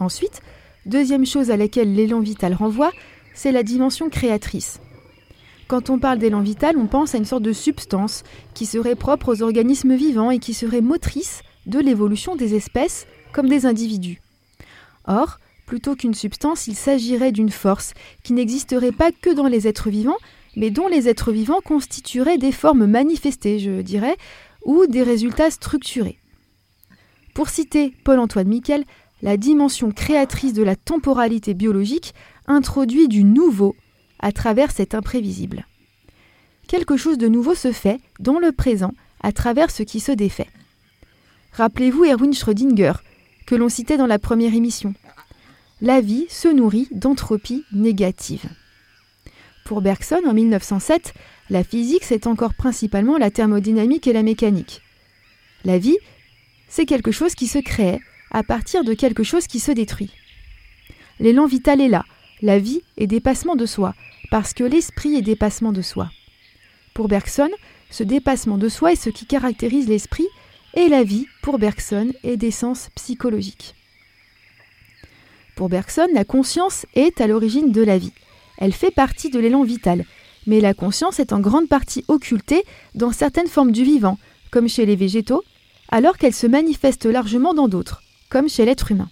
[0.00, 0.42] Ensuite,
[0.84, 2.92] deuxième chose à laquelle l'élan vital renvoie,
[3.32, 4.80] c'est la dimension créatrice.
[5.66, 9.32] Quand on parle d'élan vital, on pense à une sorte de substance qui serait propre
[9.32, 14.20] aux organismes vivants et qui serait motrice de l'évolution des espèces comme des individus.
[15.06, 19.88] Or, plutôt qu'une substance, il s'agirait d'une force qui n'existerait pas que dans les êtres
[19.88, 20.18] vivants,
[20.56, 24.16] mais dont les êtres vivants constitueraient des formes manifestées, je dirais,
[24.64, 26.18] ou des résultats structurés.
[27.34, 28.84] Pour citer Paul-Antoine Miquel,
[29.22, 32.14] la dimension créatrice de la temporalité biologique
[32.46, 33.74] introduit du nouveau
[34.20, 35.66] à travers cet imprévisible.
[36.68, 40.48] Quelque chose de nouveau se fait dans le présent à travers ce qui se défait.
[41.52, 42.92] Rappelez-vous Erwin Schrödinger,
[43.46, 44.94] que l'on citait dans la première émission.
[45.80, 48.48] La vie se nourrit d'entropie négative.
[49.64, 51.14] Pour Bergson, en 1907,
[51.48, 54.82] la physique, c'est encore principalement la thermodynamique et la mécanique.
[55.64, 55.96] La vie,
[56.68, 57.98] c'est quelque chose qui se crée
[58.30, 60.10] à partir de quelque chose qui se détruit.
[61.18, 62.04] L'élan vital est là,
[62.42, 63.94] la vie est dépassement de soi,
[64.30, 66.10] parce que l'esprit est dépassement de soi.
[66.92, 67.50] Pour Bergson,
[67.88, 70.26] ce dépassement de soi est ce qui caractérise l'esprit,
[70.74, 73.74] et la vie, pour Bergson, est d'essence psychologique.
[75.56, 78.12] Pour Bergson, la conscience est à l'origine de la vie.
[78.58, 80.04] Elle fait partie de l'élan vital,
[80.46, 82.64] mais la conscience est en grande partie occultée
[82.94, 84.18] dans certaines formes du vivant,
[84.50, 85.42] comme chez les végétaux,
[85.88, 89.10] alors qu'elle se manifeste largement dans d'autres, comme chez l'être humain.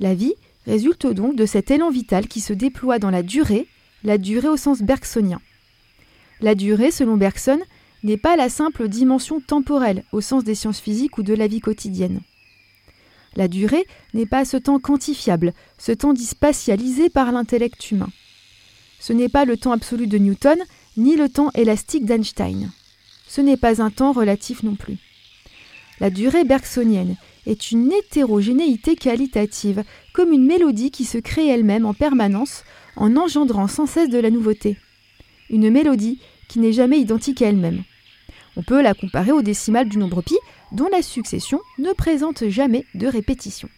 [0.00, 0.34] La vie
[0.66, 3.66] résulte donc de cet élan vital qui se déploie dans la durée,
[4.04, 5.40] la durée au sens bergsonien.
[6.40, 7.60] La durée, selon Bergson,
[8.02, 11.60] n'est pas la simple dimension temporelle au sens des sciences physiques ou de la vie
[11.60, 12.20] quotidienne.
[13.36, 18.10] La durée n'est pas ce temps quantifiable, ce temps dit spatialisé par l'intellect humain.
[19.00, 20.58] Ce n'est pas le temps absolu de Newton,
[20.96, 22.70] ni le temps élastique d'Einstein.
[23.26, 24.98] Ce n'est pas un temps relatif non plus.
[26.00, 27.16] La durée bergsonienne
[27.46, 32.64] est une hétérogénéité qualitative, comme une mélodie qui se crée elle-même en permanence
[32.96, 34.76] en engendrant sans cesse de la nouveauté.
[35.50, 37.82] Une mélodie qui n'est jamais identique à elle-même.
[38.56, 40.36] On peut la comparer au décimal du nombre pi,
[40.72, 43.68] dont la succession ne présente jamais de répétition.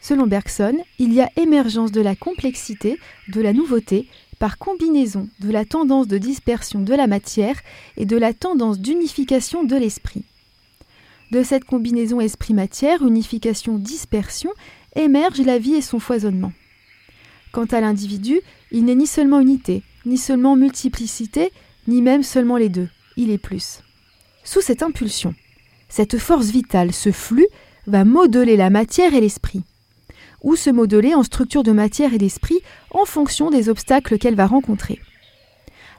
[0.00, 4.08] Selon Bergson, il y a émergence de la complexité, de la nouveauté,
[4.40, 7.60] par combinaison de la tendance de dispersion de la matière
[7.96, 10.24] et de la tendance d'unification de l'esprit.
[11.30, 14.50] De cette combinaison esprit-matière, unification-dispersion,
[14.96, 16.52] émerge la vie et son foisonnement.
[17.52, 18.40] Quant à l'individu,
[18.72, 21.52] il n'est ni seulement unité, ni seulement multiplicité,
[21.86, 23.80] ni même seulement les deux, il est plus.
[24.42, 25.34] Sous cette impulsion,
[25.92, 27.46] cette force vitale, ce flux,
[27.86, 29.62] va modeler la matière et l'esprit,
[30.42, 32.60] ou se modeler en structure de matière et d'esprit
[32.92, 35.00] en fonction des obstacles qu'elle va rencontrer.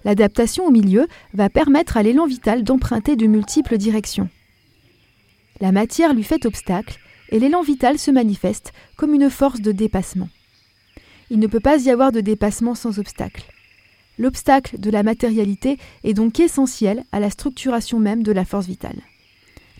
[0.03, 4.29] L'adaptation au milieu va permettre à l'élan vital d'emprunter de multiples directions.
[5.61, 6.97] La matière lui fait obstacle
[7.29, 10.29] et l'élan vital se manifeste comme une force de dépassement.
[11.29, 13.43] Il ne peut pas y avoir de dépassement sans obstacle.
[14.17, 18.97] L'obstacle de la matérialité est donc essentiel à la structuration même de la force vitale.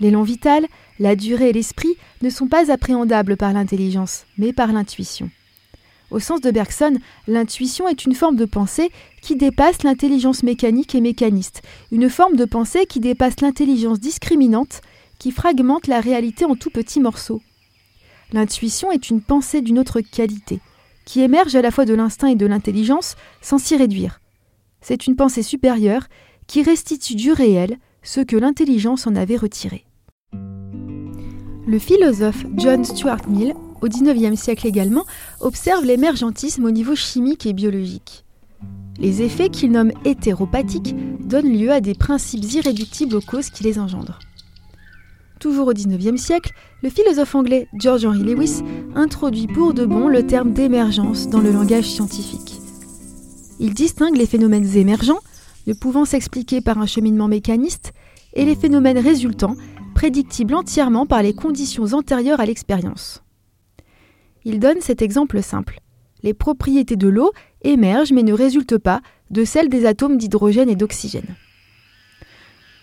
[0.04, 0.68] L'élan vital,
[1.00, 5.30] la durée et l'esprit ne sont pas appréhendables par l'intelligence, mais par l'intuition.
[6.12, 11.00] Au sens de Bergson, l'intuition est une forme de pensée qui dépasse l'intelligence mécanique et
[11.00, 14.82] mécaniste, une forme de pensée qui dépasse l'intelligence discriminante
[15.20, 17.42] qui fragmente la réalité en tout petits morceaux.
[18.34, 20.60] L'intuition est une pensée d'une autre qualité,
[21.06, 24.20] qui émerge à la fois de l'instinct et de l'intelligence sans s'y réduire.
[24.82, 26.08] C'est une pensée supérieure
[26.46, 29.86] qui restitue du réel ce que l'intelligence en avait retiré.
[31.66, 35.06] Le philosophe John Stuart Mill, au XIXe siècle également,
[35.40, 38.26] observe l'émergentisme au niveau chimique et biologique.
[39.00, 43.80] Les effets qu'il nomme hétéropathiques donnent lieu à des principes irréductibles aux causes qui les
[43.80, 44.20] engendrent.
[45.40, 46.52] Toujours au XIXe siècle,
[46.82, 48.62] le philosophe anglais George Henry Lewis
[48.94, 52.60] introduit pour de bon le terme d'émergence dans le langage scientifique.
[53.60, 55.20] Il distingue les phénomènes émergents,
[55.68, 57.94] ne pouvant s'expliquer par un cheminement mécaniste,
[58.34, 59.56] et les phénomènes résultants,
[59.94, 63.24] prédictibles entièrement par les conditions antérieures à l'expérience.
[64.46, 65.80] Il donne cet exemple simple.
[66.22, 67.32] Les propriétés de l'eau
[67.64, 71.36] émergent mais ne résultent pas de celles des atomes d'hydrogène et d'oxygène.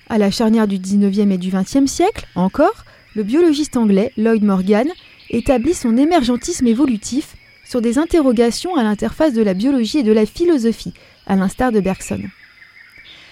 [0.09, 2.85] À la charnière du 19e et du 20e siècle, encore,
[3.15, 4.89] le biologiste anglais Lloyd Morgan
[5.31, 10.27] établit son émergentisme évolutif sur des interrogations à l'interface de la biologie et de la
[10.27, 10.95] philosophie,
[11.27, 12.23] à l'instar de Bergson.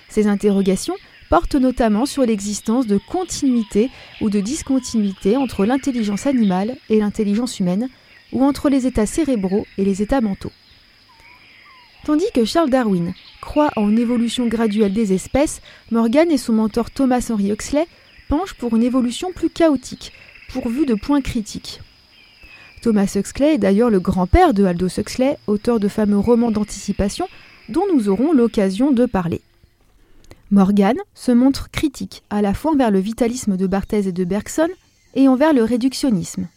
[0.09, 0.95] Ces interrogations
[1.31, 7.89] portent notamment sur l'existence de continuité ou de discontinuité entre l'intelligence animale et l'intelligence humaine,
[8.33, 10.53] ou entre les états cérébraux et les états mentaux.
[12.05, 15.61] Tandis que Charles Darwin croit en une évolution graduelle des espèces,
[15.91, 17.87] Morgan et son mentor Thomas Henry Huxley
[18.29, 20.13] penchent pour une évolution plus chaotique,
[20.51, 21.81] pourvue de points critiques.
[22.83, 27.29] Thomas Huxley est d'ailleurs le grand-père de Aldous Huxley, auteur de fameux romans d'anticipation
[27.69, 29.43] dont nous aurons l'occasion de parler.
[30.51, 34.69] Morgan se montre critique à la fois envers le vitalisme de Barthez et de Bergson
[35.15, 36.49] et envers le réductionnisme.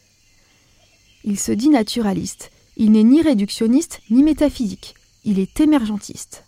[1.26, 2.52] Il se dit naturaliste.
[2.78, 4.96] Il n'est ni réductionniste ni métaphysique.
[5.26, 6.46] Il est émergentiste.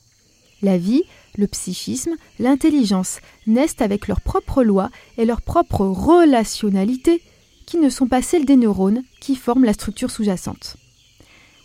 [0.62, 1.04] La vie,
[1.38, 7.22] le psychisme, l'intelligence naissent avec leurs propres lois et leurs propres relationnalités
[7.66, 10.78] qui ne sont pas celles des neurones qui forment la structure sous-jacente.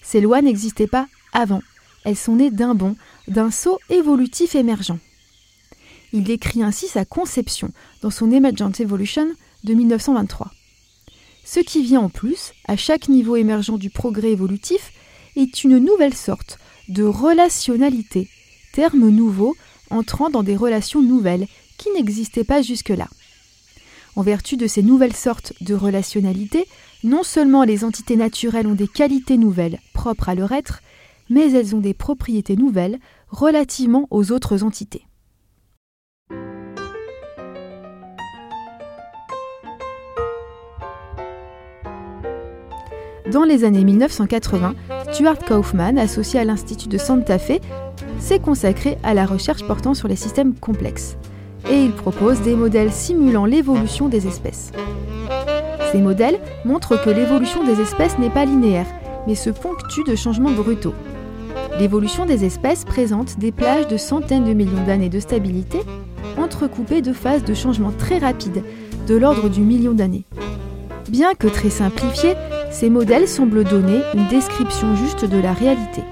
[0.02, 1.62] Ces lois n'existaient pas avant,
[2.04, 2.96] elles sont nées d'un bond,
[3.28, 4.98] d'un saut évolutif émergent.
[6.12, 7.70] Il décrit ainsi sa conception
[8.02, 9.28] dans son Emergent Evolution
[9.64, 10.50] de 1923.
[11.44, 14.92] Ce qui vient en plus, à chaque niveau émergent du progrès évolutif,
[15.36, 18.28] est une nouvelle sorte de relationnalité,
[18.72, 19.56] terme nouveau
[19.90, 21.46] entrant dans des relations nouvelles
[21.76, 23.08] qui n'existaient pas jusque-là.
[24.16, 26.66] En vertu de ces nouvelles sortes de relationnalité,
[27.04, 30.80] non seulement les entités naturelles ont des qualités nouvelles propres à leur être,
[31.30, 32.98] mais elles ont des propriétés nouvelles
[33.28, 35.07] relativement aux autres entités.
[43.32, 44.74] Dans les années 1980,
[45.12, 47.60] Stuart Kaufman, associé à l'Institut de Santa Fe,
[48.18, 51.18] s'est consacré à la recherche portant sur les systèmes complexes.
[51.70, 54.72] Et il propose des modèles simulant l'évolution des espèces.
[55.92, 58.86] Ces modèles montrent que l'évolution des espèces n'est pas linéaire,
[59.26, 60.94] mais se ponctue de changements brutaux.
[61.78, 65.80] L'évolution des espèces présente des plages de centaines de millions d'années de stabilité,
[66.38, 68.64] entrecoupées de phases de changement très rapides,
[69.06, 70.24] de l'ordre du million d'années.
[71.10, 72.34] Bien que très simplifiés,
[72.70, 76.02] ces modèles semblent donner une description juste de la réalité.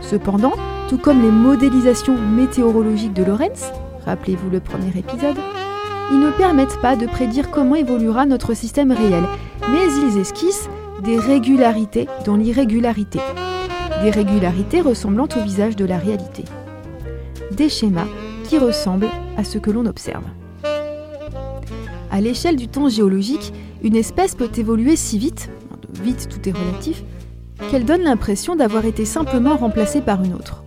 [0.00, 0.52] Cependant,
[0.88, 3.72] tout comme les modélisations météorologiques de Lorentz,
[4.04, 5.36] rappelez-vous le premier épisode,
[6.12, 9.24] ils ne permettent pas de prédire comment évoluera notre système réel,
[9.70, 10.68] mais ils esquissent
[11.02, 13.18] des régularités dans l'irrégularité,
[14.02, 16.44] des régularités ressemblant au visage de la réalité,
[17.50, 18.06] des schémas
[18.44, 20.24] qui ressemblent à ce que l'on observe.
[22.10, 25.50] À l'échelle du temps géologique, une espèce peut évoluer si vite,
[26.02, 27.02] vite tout est relatif,
[27.70, 30.62] qu'elle donne l'impression d'avoir été simplement remplacée par une autre.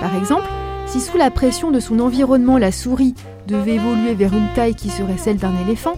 [0.00, 0.48] Par exemple,
[0.86, 3.14] si sous la pression de son environnement la souris
[3.46, 5.94] devait évoluer vers une taille qui serait celle d'un éléphant,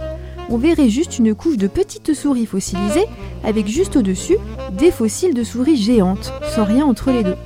[0.49, 3.07] on verrait juste une couche de petites souris fossilisées
[3.44, 4.36] avec juste au-dessus
[4.72, 7.36] des fossiles de souris géantes, sans rien entre les deux.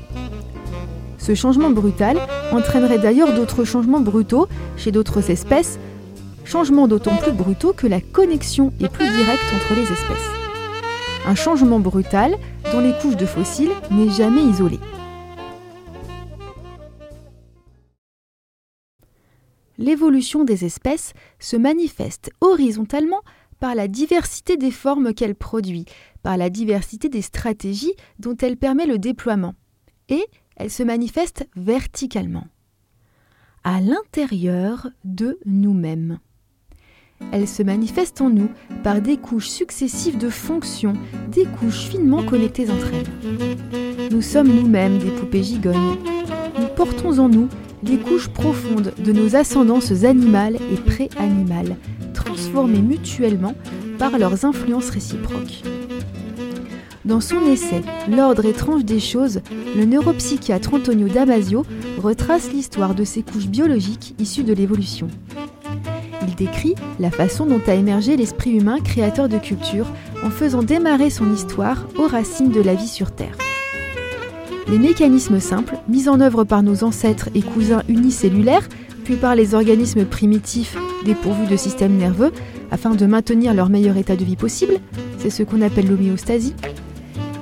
[1.19, 2.19] Ce changement brutal
[2.53, 5.79] entraînerait d'ailleurs d'autres changements brutaux chez d'autres espèces,
[6.45, 10.40] changements d'autant plus brutaux que la connexion est plus directe entre les espèces.
[11.27, 12.37] Un changement brutal
[12.73, 14.81] dont les couches de fossiles n'est jamais isolée.
[19.77, 23.21] L'évolution des espèces se manifeste horizontalement
[23.61, 25.85] par la diversité des formes qu'elle produit,
[26.23, 29.55] par la diversité des stratégies dont elle permet le déploiement,
[30.09, 30.25] et
[30.57, 32.47] elle se manifeste verticalement,
[33.63, 36.19] à l'intérieur de nous-mêmes.
[37.33, 38.49] Elle se manifeste en nous
[38.83, 40.95] par des couches successives de fonctions,
[41.29, 44.11] des couches finement connectées entre elles.
[44.11, 45.97] Nous sommes nous-mêmes des poupées gigognes.
[46.59, 47.49] Nous portons en nous
[47.83, 51.77] les couches profondes de nos ascendances animales et pré-animales,
[52.13, 53.55] transformées mutuellement
[53.99, 55.63] par leurs influences réciproques.
[57.05, 59.41] Dans son essai L'ordre étrange des choses,
[59.77, 61.65] le neuropsychiatre Antonio Damasio
[61.99, 65.09] retrace l'histoire de ces couches biologiques issues de l'évolution.
[66.41, 69.87] Décrit la façon dont a émergé l'esprit humain créateur de culture
[70.25, 73.37] en faisant démarrer son histoire aux racines de la vie sur Terre.
[74.67, 78.67] Les mécanismes simples, mis en œuvre par nos ancêtres et cousins unicellulaires,
[79.05, 82.33] puis par les organismes primitifs dépourvus de système nerveux,
[82.71, 84.79] afin de maintenir leur meilleur état de vie possible,
[85.19, 86.55] c'est ce qu'on appelle l'homéostasie.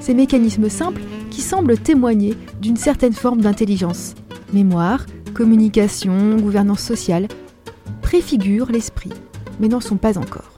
[0.01, 4.16] Ces mécanismes simples qui semblent témoigner d'une certaine forme d'intelligence,
[4.53, 7.28] mémoire, communication, gouvernance sociale,
[8.09, 9.12] préfigurent l'esprit,
[9.61, 10.56] mais n'en sont pas encore.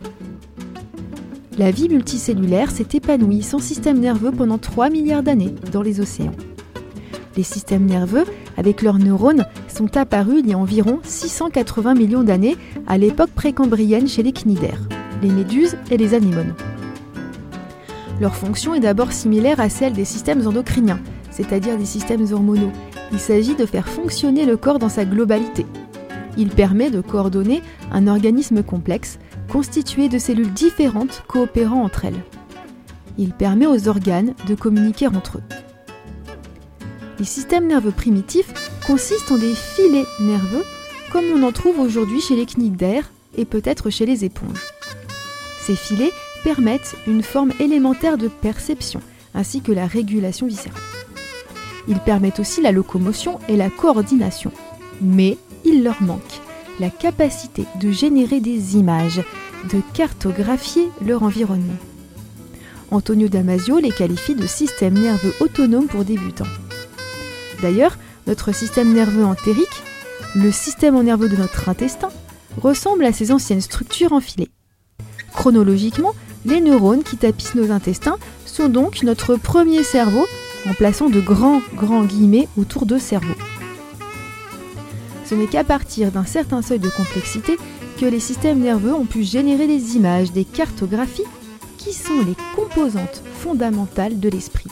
[1.58, 6.36] La vie multicellulaire s'est épanouie sans système nerveux pendant 3 milliards d'années dans les océans.
[7.36, 8.22] Les systèmes nerveux,
[8.56, 14.06] avec leurs neurones, sont apparus il y a environ 680 millions d'années à l'époque précambrienne
[14.06, 14.88] chez les cnidaires,
[15.20, 16.54] les méduses et les anémones.
[18.20, 21.00] Leur fonction est d'abord similaire à celle des systèmes endocriniens,
[21.32, 22.70] c'est-à-dire des systèmes hormonaux.
[23.10, 25.66] Il s'agit de faire fonctionner le corps dans sa globalité.
[26.36, 29.18] Il permet de coordonner un organisme complexe
[29.48, 32.22] constitué de cellules différentes coopérant entre elles.
[33.18, 35.42] Il permet aux organes de communiquer entre eux.
[37.18, 38.52] Les systèmes nerveux primitifs
[38.86, 40.64] consistent en des filets nerveux
[41.12, 44.72] comme on en trouve aujourd'hui chez les cnidaires et peut-être chez les éponges.
[45.60, 46.12] Ces filets
[46.44, 49.00] permettent une forme élémentaire de perception,
[49.34, 50.80] ainsi que la régulation viscérale.
[51.88, 54.52] Ils permettent aussi la locomotion et la coordination.
[55.02, 56.40] Mais il leur manque
[56.78, 59.22] la capacité de générer des images,
[59.72, 61.76] de cartographier leur environnement.
[62.90, 66.46] Antonio Damasio les qualifie de système nerveux autonome pour débutants.
[67.62, 69.82] D'ailleurs, notre système nerveux entérique,
[70.34, 72.08] le système nerveux de notre intestin,
[72.60, 74.50] ressemble à ces anciennes structures enfilées.
[75.32, 80.26] Chronologiquement, les neurones qui tapissent nos intestins sont donc notre premier cerveau
[80.68, 83.34] en plaçant de grands, grands guillemets autour de cerveau.
[85.30, 87.56] Ce n'est qu'à partir d'un certain seuil de complexité
[88.00, 91.22] que les systèmes nerveux ont pu générer des images, des cartographies,
[91.78, 94.68] qui sont les composantes fondamentales de l'esprit.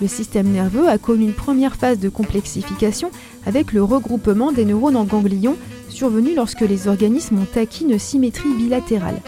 [0.00, 3.10] Le système nerveux a connu une première phase de complexification
[3.44, 5.56] avec le regroupement des neurones en ganglions
[5.88, 9.20] survenu lorsque les organismes ont acquis une symétrie bilatérale.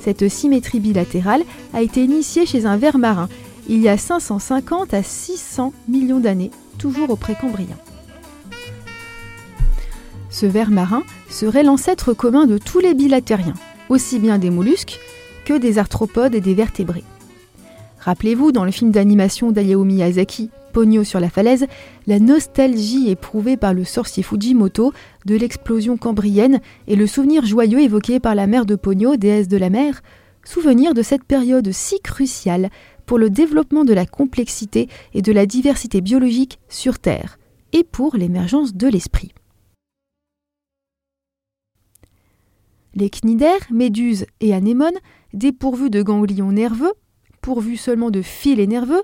[0.00, 1.44] Cette symétrie bilatérale
[1.74, 3.28] a été initiée chez un ver marin
[3.68, 7.76] il y a 550 à 600 millions d'années, toujours au précambrien.
[10.38, 13.54] Ce ver marin serait l'ancêtre commun de tous les bilatériens,
[13.88, 15.00] aussi bien des mollusques
[15.46, 17.04] que des arthropodes et des vertébrés.
[18.00, 21.64] Rappelez-vous, dans le film d'animation d'Ayao Miyazaki, Pogno sur la falaise,
[22.06, 24.92] la nostalgie éprouvée par le sorcier Fujimoto
[25.24, 29.56] de l'explosion cambrienne et le souvenir joyeux évoqué par la mère de Pogno, déesse de
[29.56, 30.02] la mer,
[30.44, 32.68] souvenir de cette période si cruciale
[33.06, 37.38] pour le développement de la complexité et de la diversité biologique sur Terre,
[37.72, 39.32] et pour l'émergence de l'esprit.
[42.96, 44.98] Les cnidaires, méduses et anémones,
[45.32, 46.94] dépourvus de ganglions nerveux,
[47.40, 49.02] pourvus seulement de filets nerveux,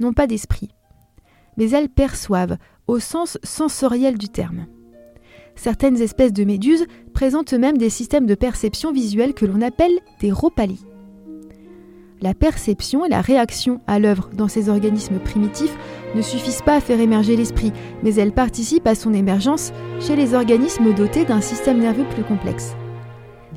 [0.00, 0.70] n'ont pas d'esprit
[1.60, 2.56] mais elles perçoivent,
[2.86, 4.66] au sens sensoriel du terme.
[5.56, 10.32] Certaines espèces de méduses présentent même des systèmes de perception visuelle que l'on appelle des
[10.32, 10.84] ropalies.
[12.22, 15.76] La perception et la réaction à l'œuvre dans ces organismes primitifs
[16.14, 17.72] ne suffisent pas à faire émerger l'esprit,
[18.02, 22.74] mais elles participent à son émergence chez les organismes dotés d'un système nerveux plus complexe.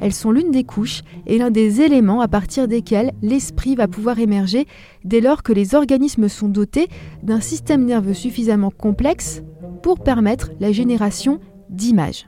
[0.01, 4.19] Elles sont l'une des couches et l'un des éléments à partir desquels l'esprit va pouvoir
[4.19, 4.67] émerger
[5.03, 6.87] dès lors que les organismes sont dotés
[7.21, 9.43] d'un système nerveux suffisamment complexe
[9.81, 11.39] pour permettre la génération
[11.69, 12.27] d'images.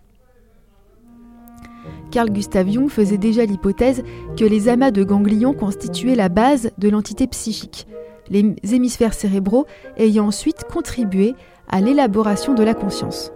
[2.11, 4.03] Carl Gustav Jung faisait déjà l'hypothèse
[4.37, 7.87] que les amas de ganglions constituaient la base de l'entité psychique,
[8.29, 9.65] les hémisphères cérébraux
[9.97, 11.35] ayant ensuite contribué
[11.67, 13.31] à l'élaboration de la conscience.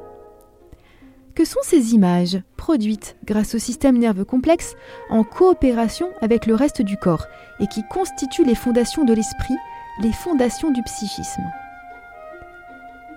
[1.40, 4.76] Que sont ces images produites grâce au système nerveux complexe
[5.10, 7.28] en coopération avec le reste du corps
[7.62, 9.56] et qui constituent les fondations de l'esprit,
[10.02, 11.44] les fondations du psychisme?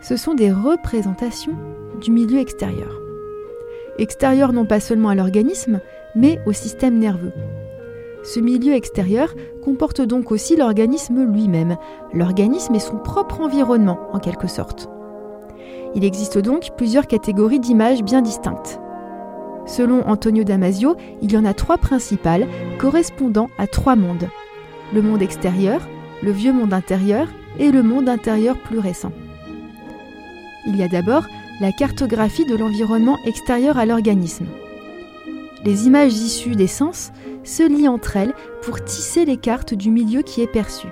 [0.03, 1.57] Ce sont des représentations
[2.01, 2.97] du milieu extérieur.
[3.99, 5.81] Extérieur non pas seulement à l'organisme,
[6.15, 7.33] mais au système nerveux.
[8.23, 11.77] Ce milieu extérieur comporte donc aussi l'organisme lui-même.
[12.15, 14.89] L'organisme est son propre environnement, en quelque sorte.
[15.95, 18.81] Il existe donc plusieurs catégories d'images bien distinctes.
[19.67, 22.47] Selon Antonio Damasio, il y en a trois principales
[22.79, 24.29] correspondant à trois mondes.
[24.95, 25.81] Le monde extérieur,
[26.23, 27.29] le vieux monde intérieur
[27.59, 29.13] et le monde intérieur plus récent.
[30.67, 31.25] Il y a d'abord
[31.61, 34.47] la cartographie de l'environnement extérieur à l'organisme.
[35.65, 37.13] Les images issues des sens
[37.45, 40.89] se lient entre elles pour tisser les cartes du milieu qui est perçu.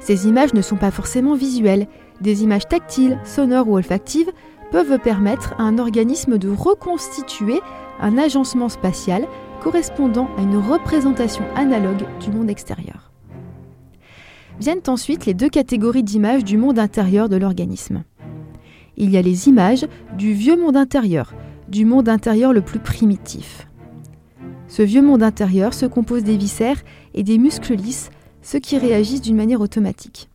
[0.00, 1.86] Ces images ne sont pas forcément visuelles,
[2.20, 4.30] des images tactiles, sonores ou olfactives
[4.70, 7.60] peuvent permettre à un organisme de reconstituer
[8.00, 9.26] un agencement spatial
[9.62, 13.10] correspondant à une représentation analogue du monde extérieur.
[14.58, 18.04] Viennent ensuite les deux catégories d'images du monde intérieur de l'organisme.
[18.96, 19.86] Il y a les images
[20.16, 21.34] du vieux monde intérieur,
[21.68, 23.68] du monde intérieur le plus primitif.
[24.68, 26.82] Ce vieux monde intérieur se compose des viscères
[27.14, 28.10] et des muscles lisses,
[28.42, 30.28] ceux qui réagissent d'une manière automatique.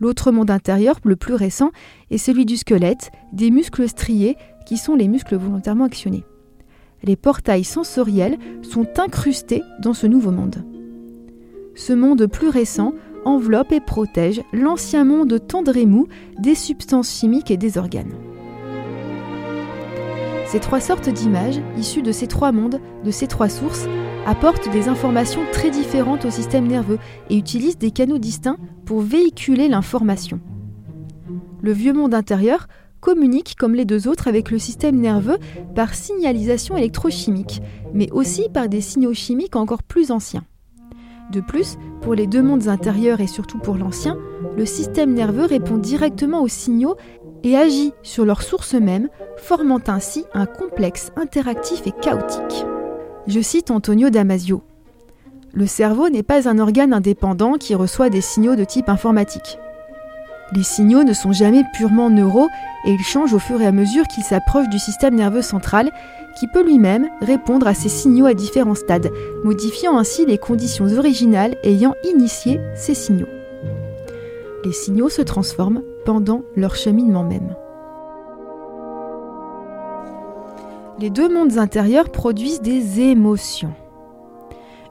[0.00, 1.70] L'autre monde intérieur, le plus récent,
[2.10, 4.36] est celui du squelette, des muscles striés,
[4.66, 6.24] qui sont les muscles volontairement actionnés.
[7.04, 10.64] Les portails sensoriels sont incrustés dans ce nouveau monde.
[11.74, 12.92] Ce monde plus récent
[13.24, 18.14] enveloppe et protège l'ancien monde tendre et mou des substances chimiques et des organes.
[20.46, 23.86] Ces trois sortes d'images, issues de ces trois mondes, de ces trois sources,
[24.26, 26.98] apportent des informations très différentes au système nerveux
[27.28, 28.58] et utilisent des canaux distincts
[28.90, 30.40] pour véhiculer l'information.
[31.62, 32.66] Le vieux monde intérieur
[32.98, 35.38] communique comme les deux autres avec le système nerveux
[35.76, 37.62] par signalisation électrochimique,
[37.94, 40.42] mais aussi par des signaux chimiques encore plus anciens.
[41.30, 44.18] De plus, pour les deux mondes intérieurs et surtout pour l'ancien,
[44.56, 46.96] le système nerveux répond directement aux signaux
[47.44, 52.66] et agit sur leur source même, formant ainsi un complexe interactif et chaotique.
[53.28, 54.64] Je cite Antonio Damasio.
[55.52, 59.58] Le cerveau n'est pas un organe indépendant qui reçoit des signaux de type informatique.
[60.52, 62.48] Les signaux ne sont jamais purement neuraux
[62.84, 65.90] et ils changent au fur et à mesure qu'ils s'approchent du système nerveux central
[66.38, 69.10] qui peut lui-même répondre à ces signaux à différents stades,
[69.44, 73.28] modifiant ainsi les conditions originales ayant initié ces signaux.
[74.64, 77.56] Les signaux se transforment pendant leur cheminement même.
[81.00, 83.72] Les deux mondes intérieurs produisent des émotions.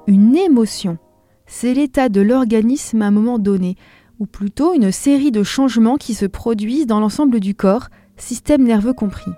[0.09, 0.97] Une émotion,
[1.45, 3.75] c'est l'état de l'organisme à un moment donné,
[4.19, 8.93] ou plutôt une série de changements qui se produisent dans l'ensemble du corps, système nerveux
[8.93, 9.29] compris.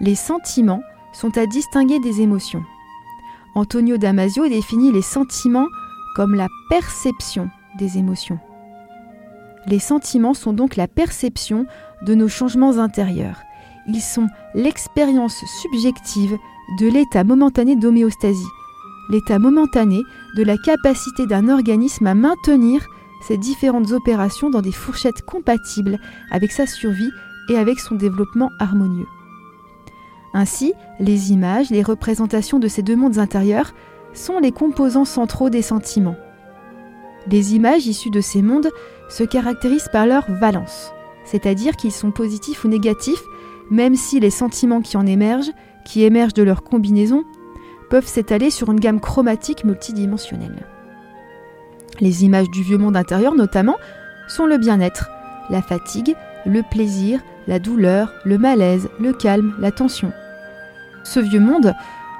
[0.00, 2.64] Les sentiments sont à distinguer des émotions.
[3.54, 5.68] Antonio Damasio définit les sentiments
[6.16, 8.40] comme la perception des émotions.
[9.68, 11.66] Les sentiments sont donc la perception
[12.02, 13.42] de nos changements intérieurs.
[13.86, 14.26] Ils sont
[14.56, 16.36] l'expérience subjective
[16.80, 18.42] de l'état momentané d'homéostasie,
[19.10, 20.02] l'état momentané
[20.36, 22.86] de la capacité d'un organisme à maintenir
[23.20, 25.98] ces différentes opérations dans des fourchettes compatibles
[26.30, 27.10] avec sa survie
[27.48, 29.06] et avec son développement harmonieux.
[30.32, 33.74] Ainsi, les images, les représentations de ces deux mondes intérieurs
[34.14, 36.16] sont les composants centraux des sentiments.
[37.30, 38.70] Les images issues de ces mondes
[39.08, 40.92] se caractérisent par leur valence,
[41.24, 43.22] c'est-à-dire qu'ils sont positifs ou négatifs,
[43.70, 45.52] même si les sentiments qui en émergent,
[45.84, 47.24] qui émergent de leur combinaison,
[47.90, 50.66] peuvent s'étaler sur une gamme chromatique multidimensionnelle.
[52.00, 53.76] Les images du vieux monde intérieur notamment
[54.28, 55.10] sont le bien-être,
[55.50, 56.14] la fatigue,
[56.46, 60.12] le plaisir, la douleur, le malaise, le calme, la tension.
[61.04, 61.74] Ce vieux monde,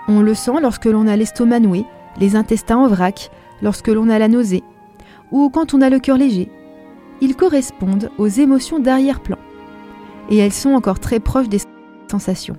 [0.08, 1.84] on le sent lorsque l'on a l'estomac noué,
[2.18, 3.30] les intestins en vrac,
[3.62, 4.64] lorsque l'on a la nausée,
[5.30, 6.50] ou quand on a le cœur léger.
[7.20, 9.38] Ils correspondent aux émotions d'arrière-plan,
[10.30, 11.60] et elles sont encore très proches des
[12.10, 12.56] sensations.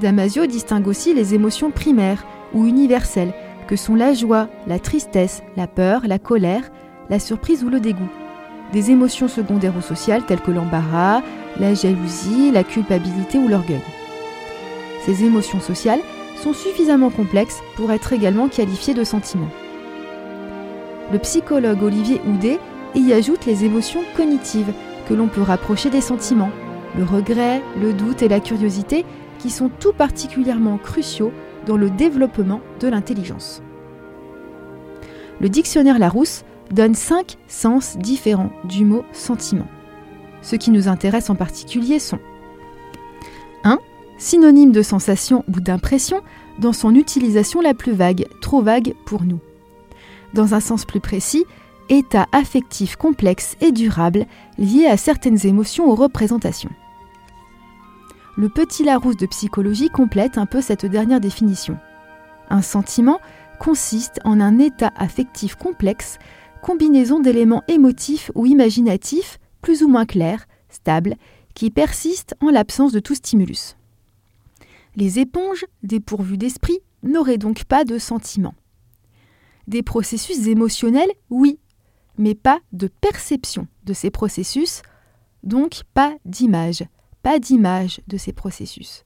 [0.00, 2.24] Damasio distingue aussi les émotions primaires
[2.54, 3.34] ou universelles,
[3.66, 6.70] que sont la joie, la tristesse, la peur, la colère,
[7.10, 8.08] la surprise ou le dégoût.
[8.72, 11.22] Des émotions secondaires ou sociales telles que l'embarras,
[11.60, 13.82] la jalousie, la culpabilité ou l'orgueil.
[15.04, 16.00] Ces émotions sociales
[16.36, 19.50] sont suffisamment complexes pour être également qualifiées de sentiments.
[21.12, 22.58] Le psychologue Olivier Houdet
[22.94, 24.72] y ajoute les émotions cognitives
[25.06, 26.50] que l'on peut rapprocher des sentiments,
[26.96, 29.04] le regret, le doute et la curiosité
[29.42, 31.32] qui sont tout particulièrement cruciaux
[31.66, 33.60] dans le développement de l'intelligence.
[35.40, 39.66] Le dictionnaire Larousse donne cinq sens différents du mot sentiment.
[40.42, 42.20] Ceux qui nous intéressent en particulier sont
[43.64, 43.80] 1.
[44.16, 46.20] Synonyme de sensation ou d'impression
[46.60, 49.40] dans son utilisation la plus vague, trop vague pour nous.
[50.34, 51.44] Dans un sens plus précis,
[51.88, 54.26] état affectif complexe et durable
[54.56, 56.70] lié à certaines émotions ou représentations.
[58.34, 61.78] Le petit Larousse de psychologie complète un peu cette dernière définition.
[62.48, 63.20] Un sentiment
[63.58, 66.18] consiste en un état affectif complexe,
[66.62, 71.16] combinaison d'éléments émotifs ou imaginatifs plus ou moins clairs, stables,
[71.54, 73.76] qui persistent en l'absence de tout stimulus.
[74.96, 78.54] Les éponges, dépourvues d'esprit, n'auraient donc pas de sentiments.
[79.66, 81.58] Des processus émotionnels, oui,
[82.16, 84.80] mais pas de perception de ces processus,
[85.42, 86.84] donc pas d'image,
[87.22, 89.04] pas d'image de ces processus.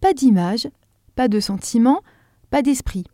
[0.00, 0.68] Pas d'image,
[1.14, 2.02] pas de sentiment,
[2.50, 3.04] pas d'esprit.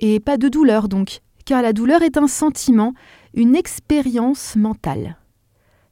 [0.00, 2.94] Et pas de douleur donc, car la douleur est un sentiment,
[3.34, 5.16] une expérience mentale.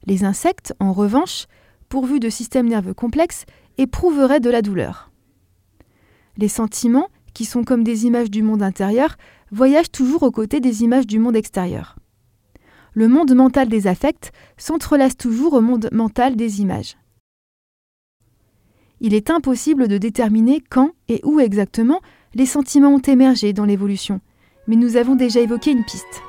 [0.05, 1.45] Les insectes, en revanche,
[1.89, 3.45] pourvus de systèmes nerveux complexes,
[3.77, 5.11] éprouveraient de la douleur.
[6.37, 9.15] Les sentiments, qui sont comme des images du monde intérieur,
[9.51, 11.97] voyagent toujours aux côtés des images du monde extérieur.
[12.93, 16.97] Le monde mental des affects s'entrelace toujours au monde mental des images.
[19.03, 22.01] Il est impossible de déterminer quand et où exactement
[22.35, 24.21] les sentiments ont émergé dans l'évolution,
[24.67, 26.21] mais nous avons déjà évoqué une piste.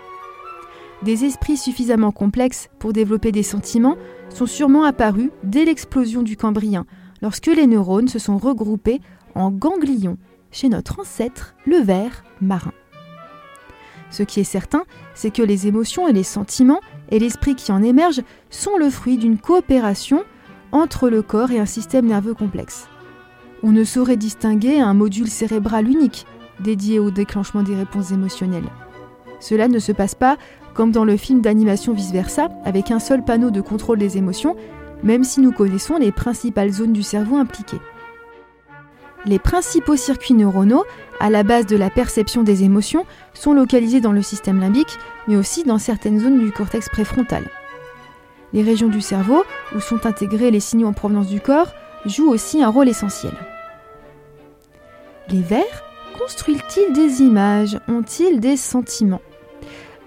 [1.02, 3.98] Des esprits suffisamment complexes pour développer des sentiments
[4.30, 6.86] sont sûrement apparus dès l'explosion du Cambrien,
[7.20, 9.02] lorsque les neurones se sont regroupés
[9.34, 10.16] en ganglions
[10.50, 12.72] chez notre ancêtre, le ver marin.
[14.10, 17.82] Ce qui est certain, c'est que les émotions et les sentiments et l'esprit qui en
[17.82, 20.24] émerge sont le fruit d'une coopération
[20.72, 22.88] entre le corps et un système nerveux complexe.
[23.62, 26.26] On ne saurait distinguer un module cérébral unique
[26.60, 28.68] dédié au déclenchement des réponses émotionnelles.
[29.40, 30.36] Cela ne se passe pas
[30.74, 34.56] comme dans le film d'animation vice-versa, avec un seul panneau de contrôle des émotions,
[35.02, 37.80] même si nous connaissons les principales zones du cerveau impliquées.
[39.24, 40.84] Les principaux circuits neuronaux,
[41.20, 43.04] à la base de la perception des émotions,
[43.34, 44.98] sont localisés dans le système limbique,
[45.28, 47.44] mais aussi dans certaines zones du cortex préfrontal.
[48.52, 49.44] Les régions du cerveau,
[49.74, 51.72] où sont intégrés les signaux en provenance du corps,
[52.04, 53.32] jouent aussi un rôle essentiel.
[55.28, 55.84] Les vers
[56.18, 57.78] construisent-ils des images?
[57.88, 59.22] Ont-ils des sentiments?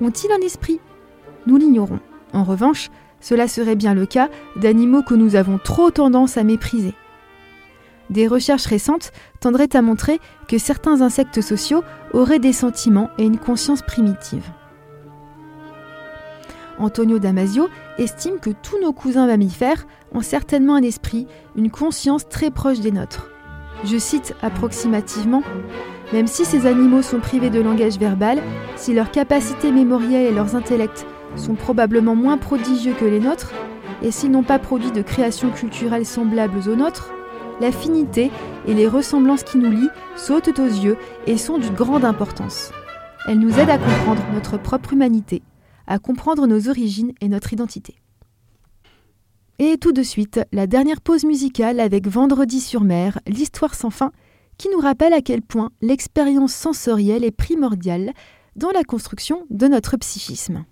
[0.01, 0.79] Ont-ils un esprit?
[1.47, 1.99] Nous l'ignorons.
[2.33, 2.89] En revanche,
[3.21, 6.93] cela serait bien le cas d'animaux que nous avons trop tendance à mépriser.
[8.11, 11.83] Des recherches récentes tendraient à montrer que certains insectes sociaux
[12.13, 14.45] auraient des sentiments et une conscience primitive.
[16.79, 22.51] Antonio Damasio estime que tous nos cousins mammifères ont certainement un esprit, une conscience très
[22.51, 23.29] proche des nôtres.
[23.83, 25.43] Je cite approximativement
[26.13, 28.41] Même si ces animaux sont privés de langage verbal,
[28.75, 31.05] si leurs capacités mémorielles et leurs intellects
[31.35, 33.51] sont probablement moins prodigieux que les nôtres,
[34.01, 37.11] et s'ils n'ont pas produit de créations culturelles semblables aux nôtres,
[37.61, 38.31] l'affinité
[38.67, 40.97] et les ressemblances qui nous lient sautent aux yeux
[41.27, 42.71] et sont d'une grande importance.
[43.27, 45.41] Elles nous aident à comprendre notre propre humanité,
[45.87, 47.95] à comprendre nos origines et notre identité.
[49.57, 54.11] Et tout de suite, la dernière pause musicale avec Vendredi sur mer, l'histoire sans fin,
[54.57, 58.11] qui nous rappelle à quel point l'expérience sensorielle est primordiale
[58.55, 60.65] dans la construction de notre psychisme.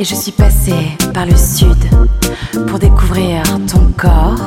[0.00, 1.76] Et je suis passée par le sud
[2.68, 4.40] pour découvrir ton corps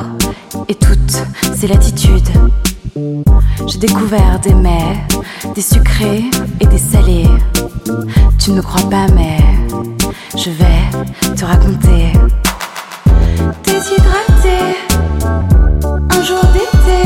[0.67, 1.21] et toutes
[1.55, 2.27] ses latitudes.
[3.67, 4.97] J'ai découvert des mets,
[5.53, 6.23] des sucrés
[6.59, 7.27] et des salés.
[8.39, 9.37] Tu ne crois pas, mais
[10.35, 12.13] je vais te raconter.
[13.63, 14.57] Déshydraté,
[16.09, 17.03] un jour d'été,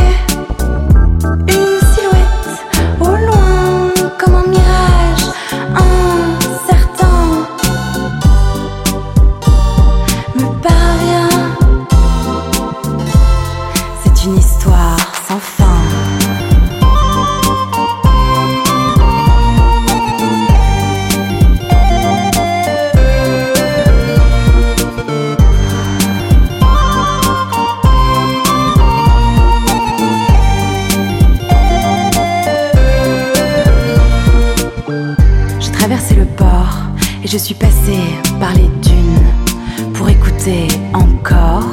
[37.37, 38.01] je suis passée
[38.39, 41.67] par les dunes pour écouter encore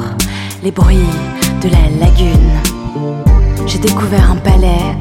[0.61, 1.09] les bruits
[1.59, 2.51] de la lagune.
[3.65, 4.95] J'ai découvert un palais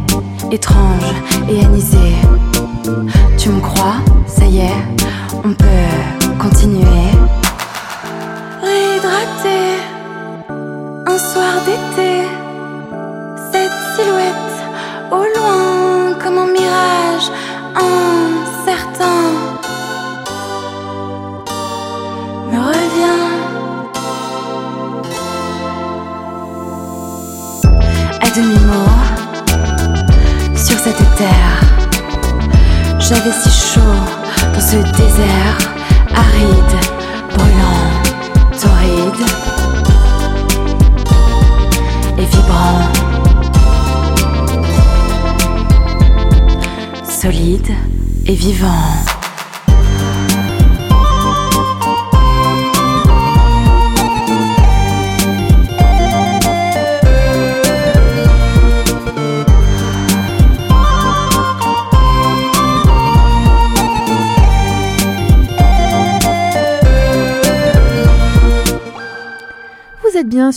[0.50, 1.04] étrange
[1.50, 2.14] et anisé.
[3.36, 3.96] Tu me crois?
[4.26, 4.80] Ça y est,
[5.44, 7.10] on peut continuer.
[8.62, 9.58] Réhydraté,
[11.06, 12.13] un soir d'été,
[33.06, 33.80] J'avais si chaud
[34.54, 35.58] dans ce désert
[36.14, 36.76] aride,
[37.34, 37.90] brûlant,
[38.58, 39.26] torride
[42.16, 42.88] et vibrant.
[47.06, 47.72] Solide
[48.26, 49.13] et vivant.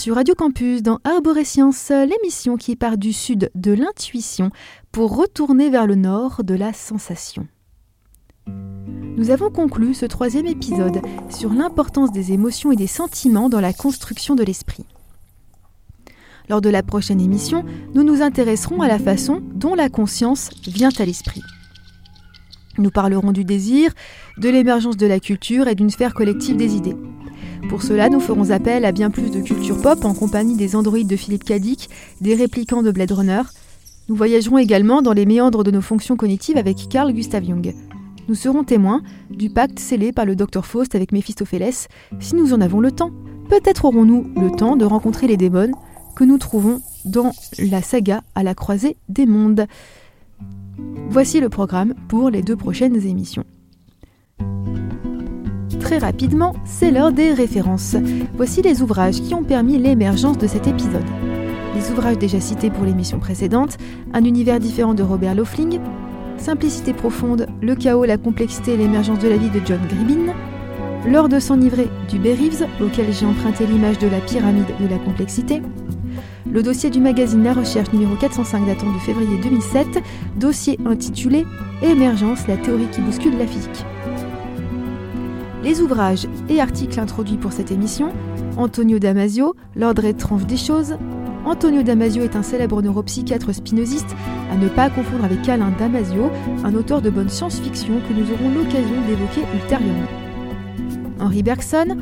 [0.08, 4.52] Sur Radio Campus dans Arborescience, l'émission qui part du sud de l'intuition
[4.94, 7.46] pour retourner vers le nord de la sensation.
[8.48, 13.74] Nous avons conclu ce troisième épisode sur l'importance des émotions et des sentiments dans la
[13.74, 14.86] construction de l'esprit.
[16.48, 20.92] Lors de la prochaine émission, nous nous intéresserons à la façon dont la conscience vient
[20.98, 21.44] à l'esprit.
[22.78, 23.92] Nous parlerons du désir,
[24.38, 26.96] de l'émergence de la culture et d'une sphère collective des idées.
[27.70, 31.08] Pour cela, nous ferons appel à bien plus de culture pop en compagnie des androïdes
[31.08, 31.90] de Philippe Cadic,
[32.22, 33.42] des réplicants de Blade Runner.
[34.10, 37.74] Nous voyagerons également dans les méandres de nos fonctions cognitives avec Carl Gustav Jung.
[38.28, 41.88] Nous serons témoins du pacte scellé par le docteur Faust avec Méphistophélès,
[42.20, 43.12] si nous en avons le temps.
[43.50, 45.72] Peut-être aurons-nous le temps de rencontrer les démons
[46.16, 49.68] que nous trouvons dans la saga à la croisée des mondes.
[51.10, 53.46] Voici le programme pour les deux prochaines émissions.
[55.88, 57.96] Très rapidement, c'est l'heure des références.
[58.36, 61.06] Voici les ouvrages qui ont permis l'émergence de cet épisode.
[61.76, 63.78] Les ouvrages déjà cités pour l'émission précédente,
[64.14, 65.80] Un univers différent de Robert Laughlin,
[66.36, 70.34] Simplicité profonde, Le chaos, la complexité et l'émergence de la vie de John Gribbin,
[71.10, 75.62] L'heure de s'enivrer du Reeves, auquel j'ai emprunté l'image de la pyramide de la complexité,
[76.52, 80.04] le dossier du magazine La Recherche numéro 405 datant de février 2007,
[80.36, 81.46] dossier intitulé
[81.82, 83.86] Émergence, la théorie qui bouscule la physique.
[85.68, 88.14] Les ouvrages et articles introduits pour cette émission
[88.56, 90.96] Antonio Damasio, L'ordre étrange des choses.
[91.44, 94.16] Antonio Damasio est un célèbre neuropsychiatre spinoziste,
[94.50, 96.32] à ne pas confondre avec Alain Damasio,
[96.64, 100.08] un auteur de bonne science-fiction que nous aurons l'occasion d'évoquer ultérieurement.
[101.20, 101.98] Henri Bergson,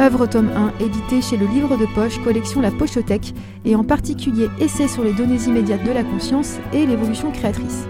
[0.00, 3.34] œuvre tome 1 édité chez le livre de poche collection La Pochothèque
[3.66, 7.86] et en particulier essai sur les données immédiates de la conscience et l'évolution créatrice.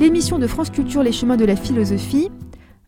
[0.00, 2.30] L'émission de France Culture Les chemins de la philosophie,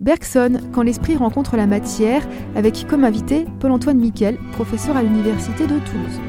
[0.00, 2.22] Bergson, quand l'esprit rencontre la matière,
[2.54, 6.20] avec comme invité Paul-Antoine Miquel, professeur à l'Université de Toulouse.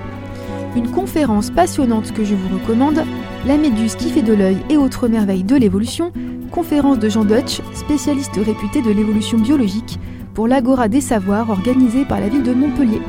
[0.76, 3.04] Une conférence passionnante que je vous recommande,
[3.46, 6.12] La méduse qui fait de l'œil et autres merveilles de l'évolution,
[6.52, 10.00] conférence de Jean Deutsch, spécialiste réputé de l'évolution biologique,
[10.34, 13.02] pour l'Agora des Savoirs organisée par la ville de Montpellier.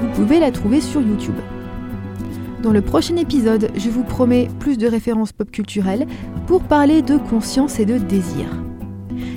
[0.00, 1.36] Vous pouvez la trouver sur YouTube.
[2.62, 6.06] Dans le prochain épisode, je vous promets plus de références pop culturelles
[6.46, 8.46] pour parler de conscience et de désir.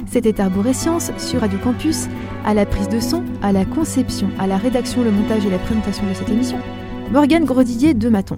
[0.05, 2.07] C'était Arborescience sur Radio Campus,
[2.45, 5.59] à la prise de son, à la conception, à la rédaction, le montage et la
[5.59, 6.57] présentation de cette émission,
[7.11, 8.38] Morgane Grodidier de Maton.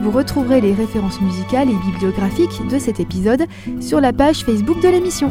[0.00, 3.44] Vous retrouverez les références musicales et bibliographiques de cet épisode
[3.80, 5.30] sur la page Facebook de l'émission.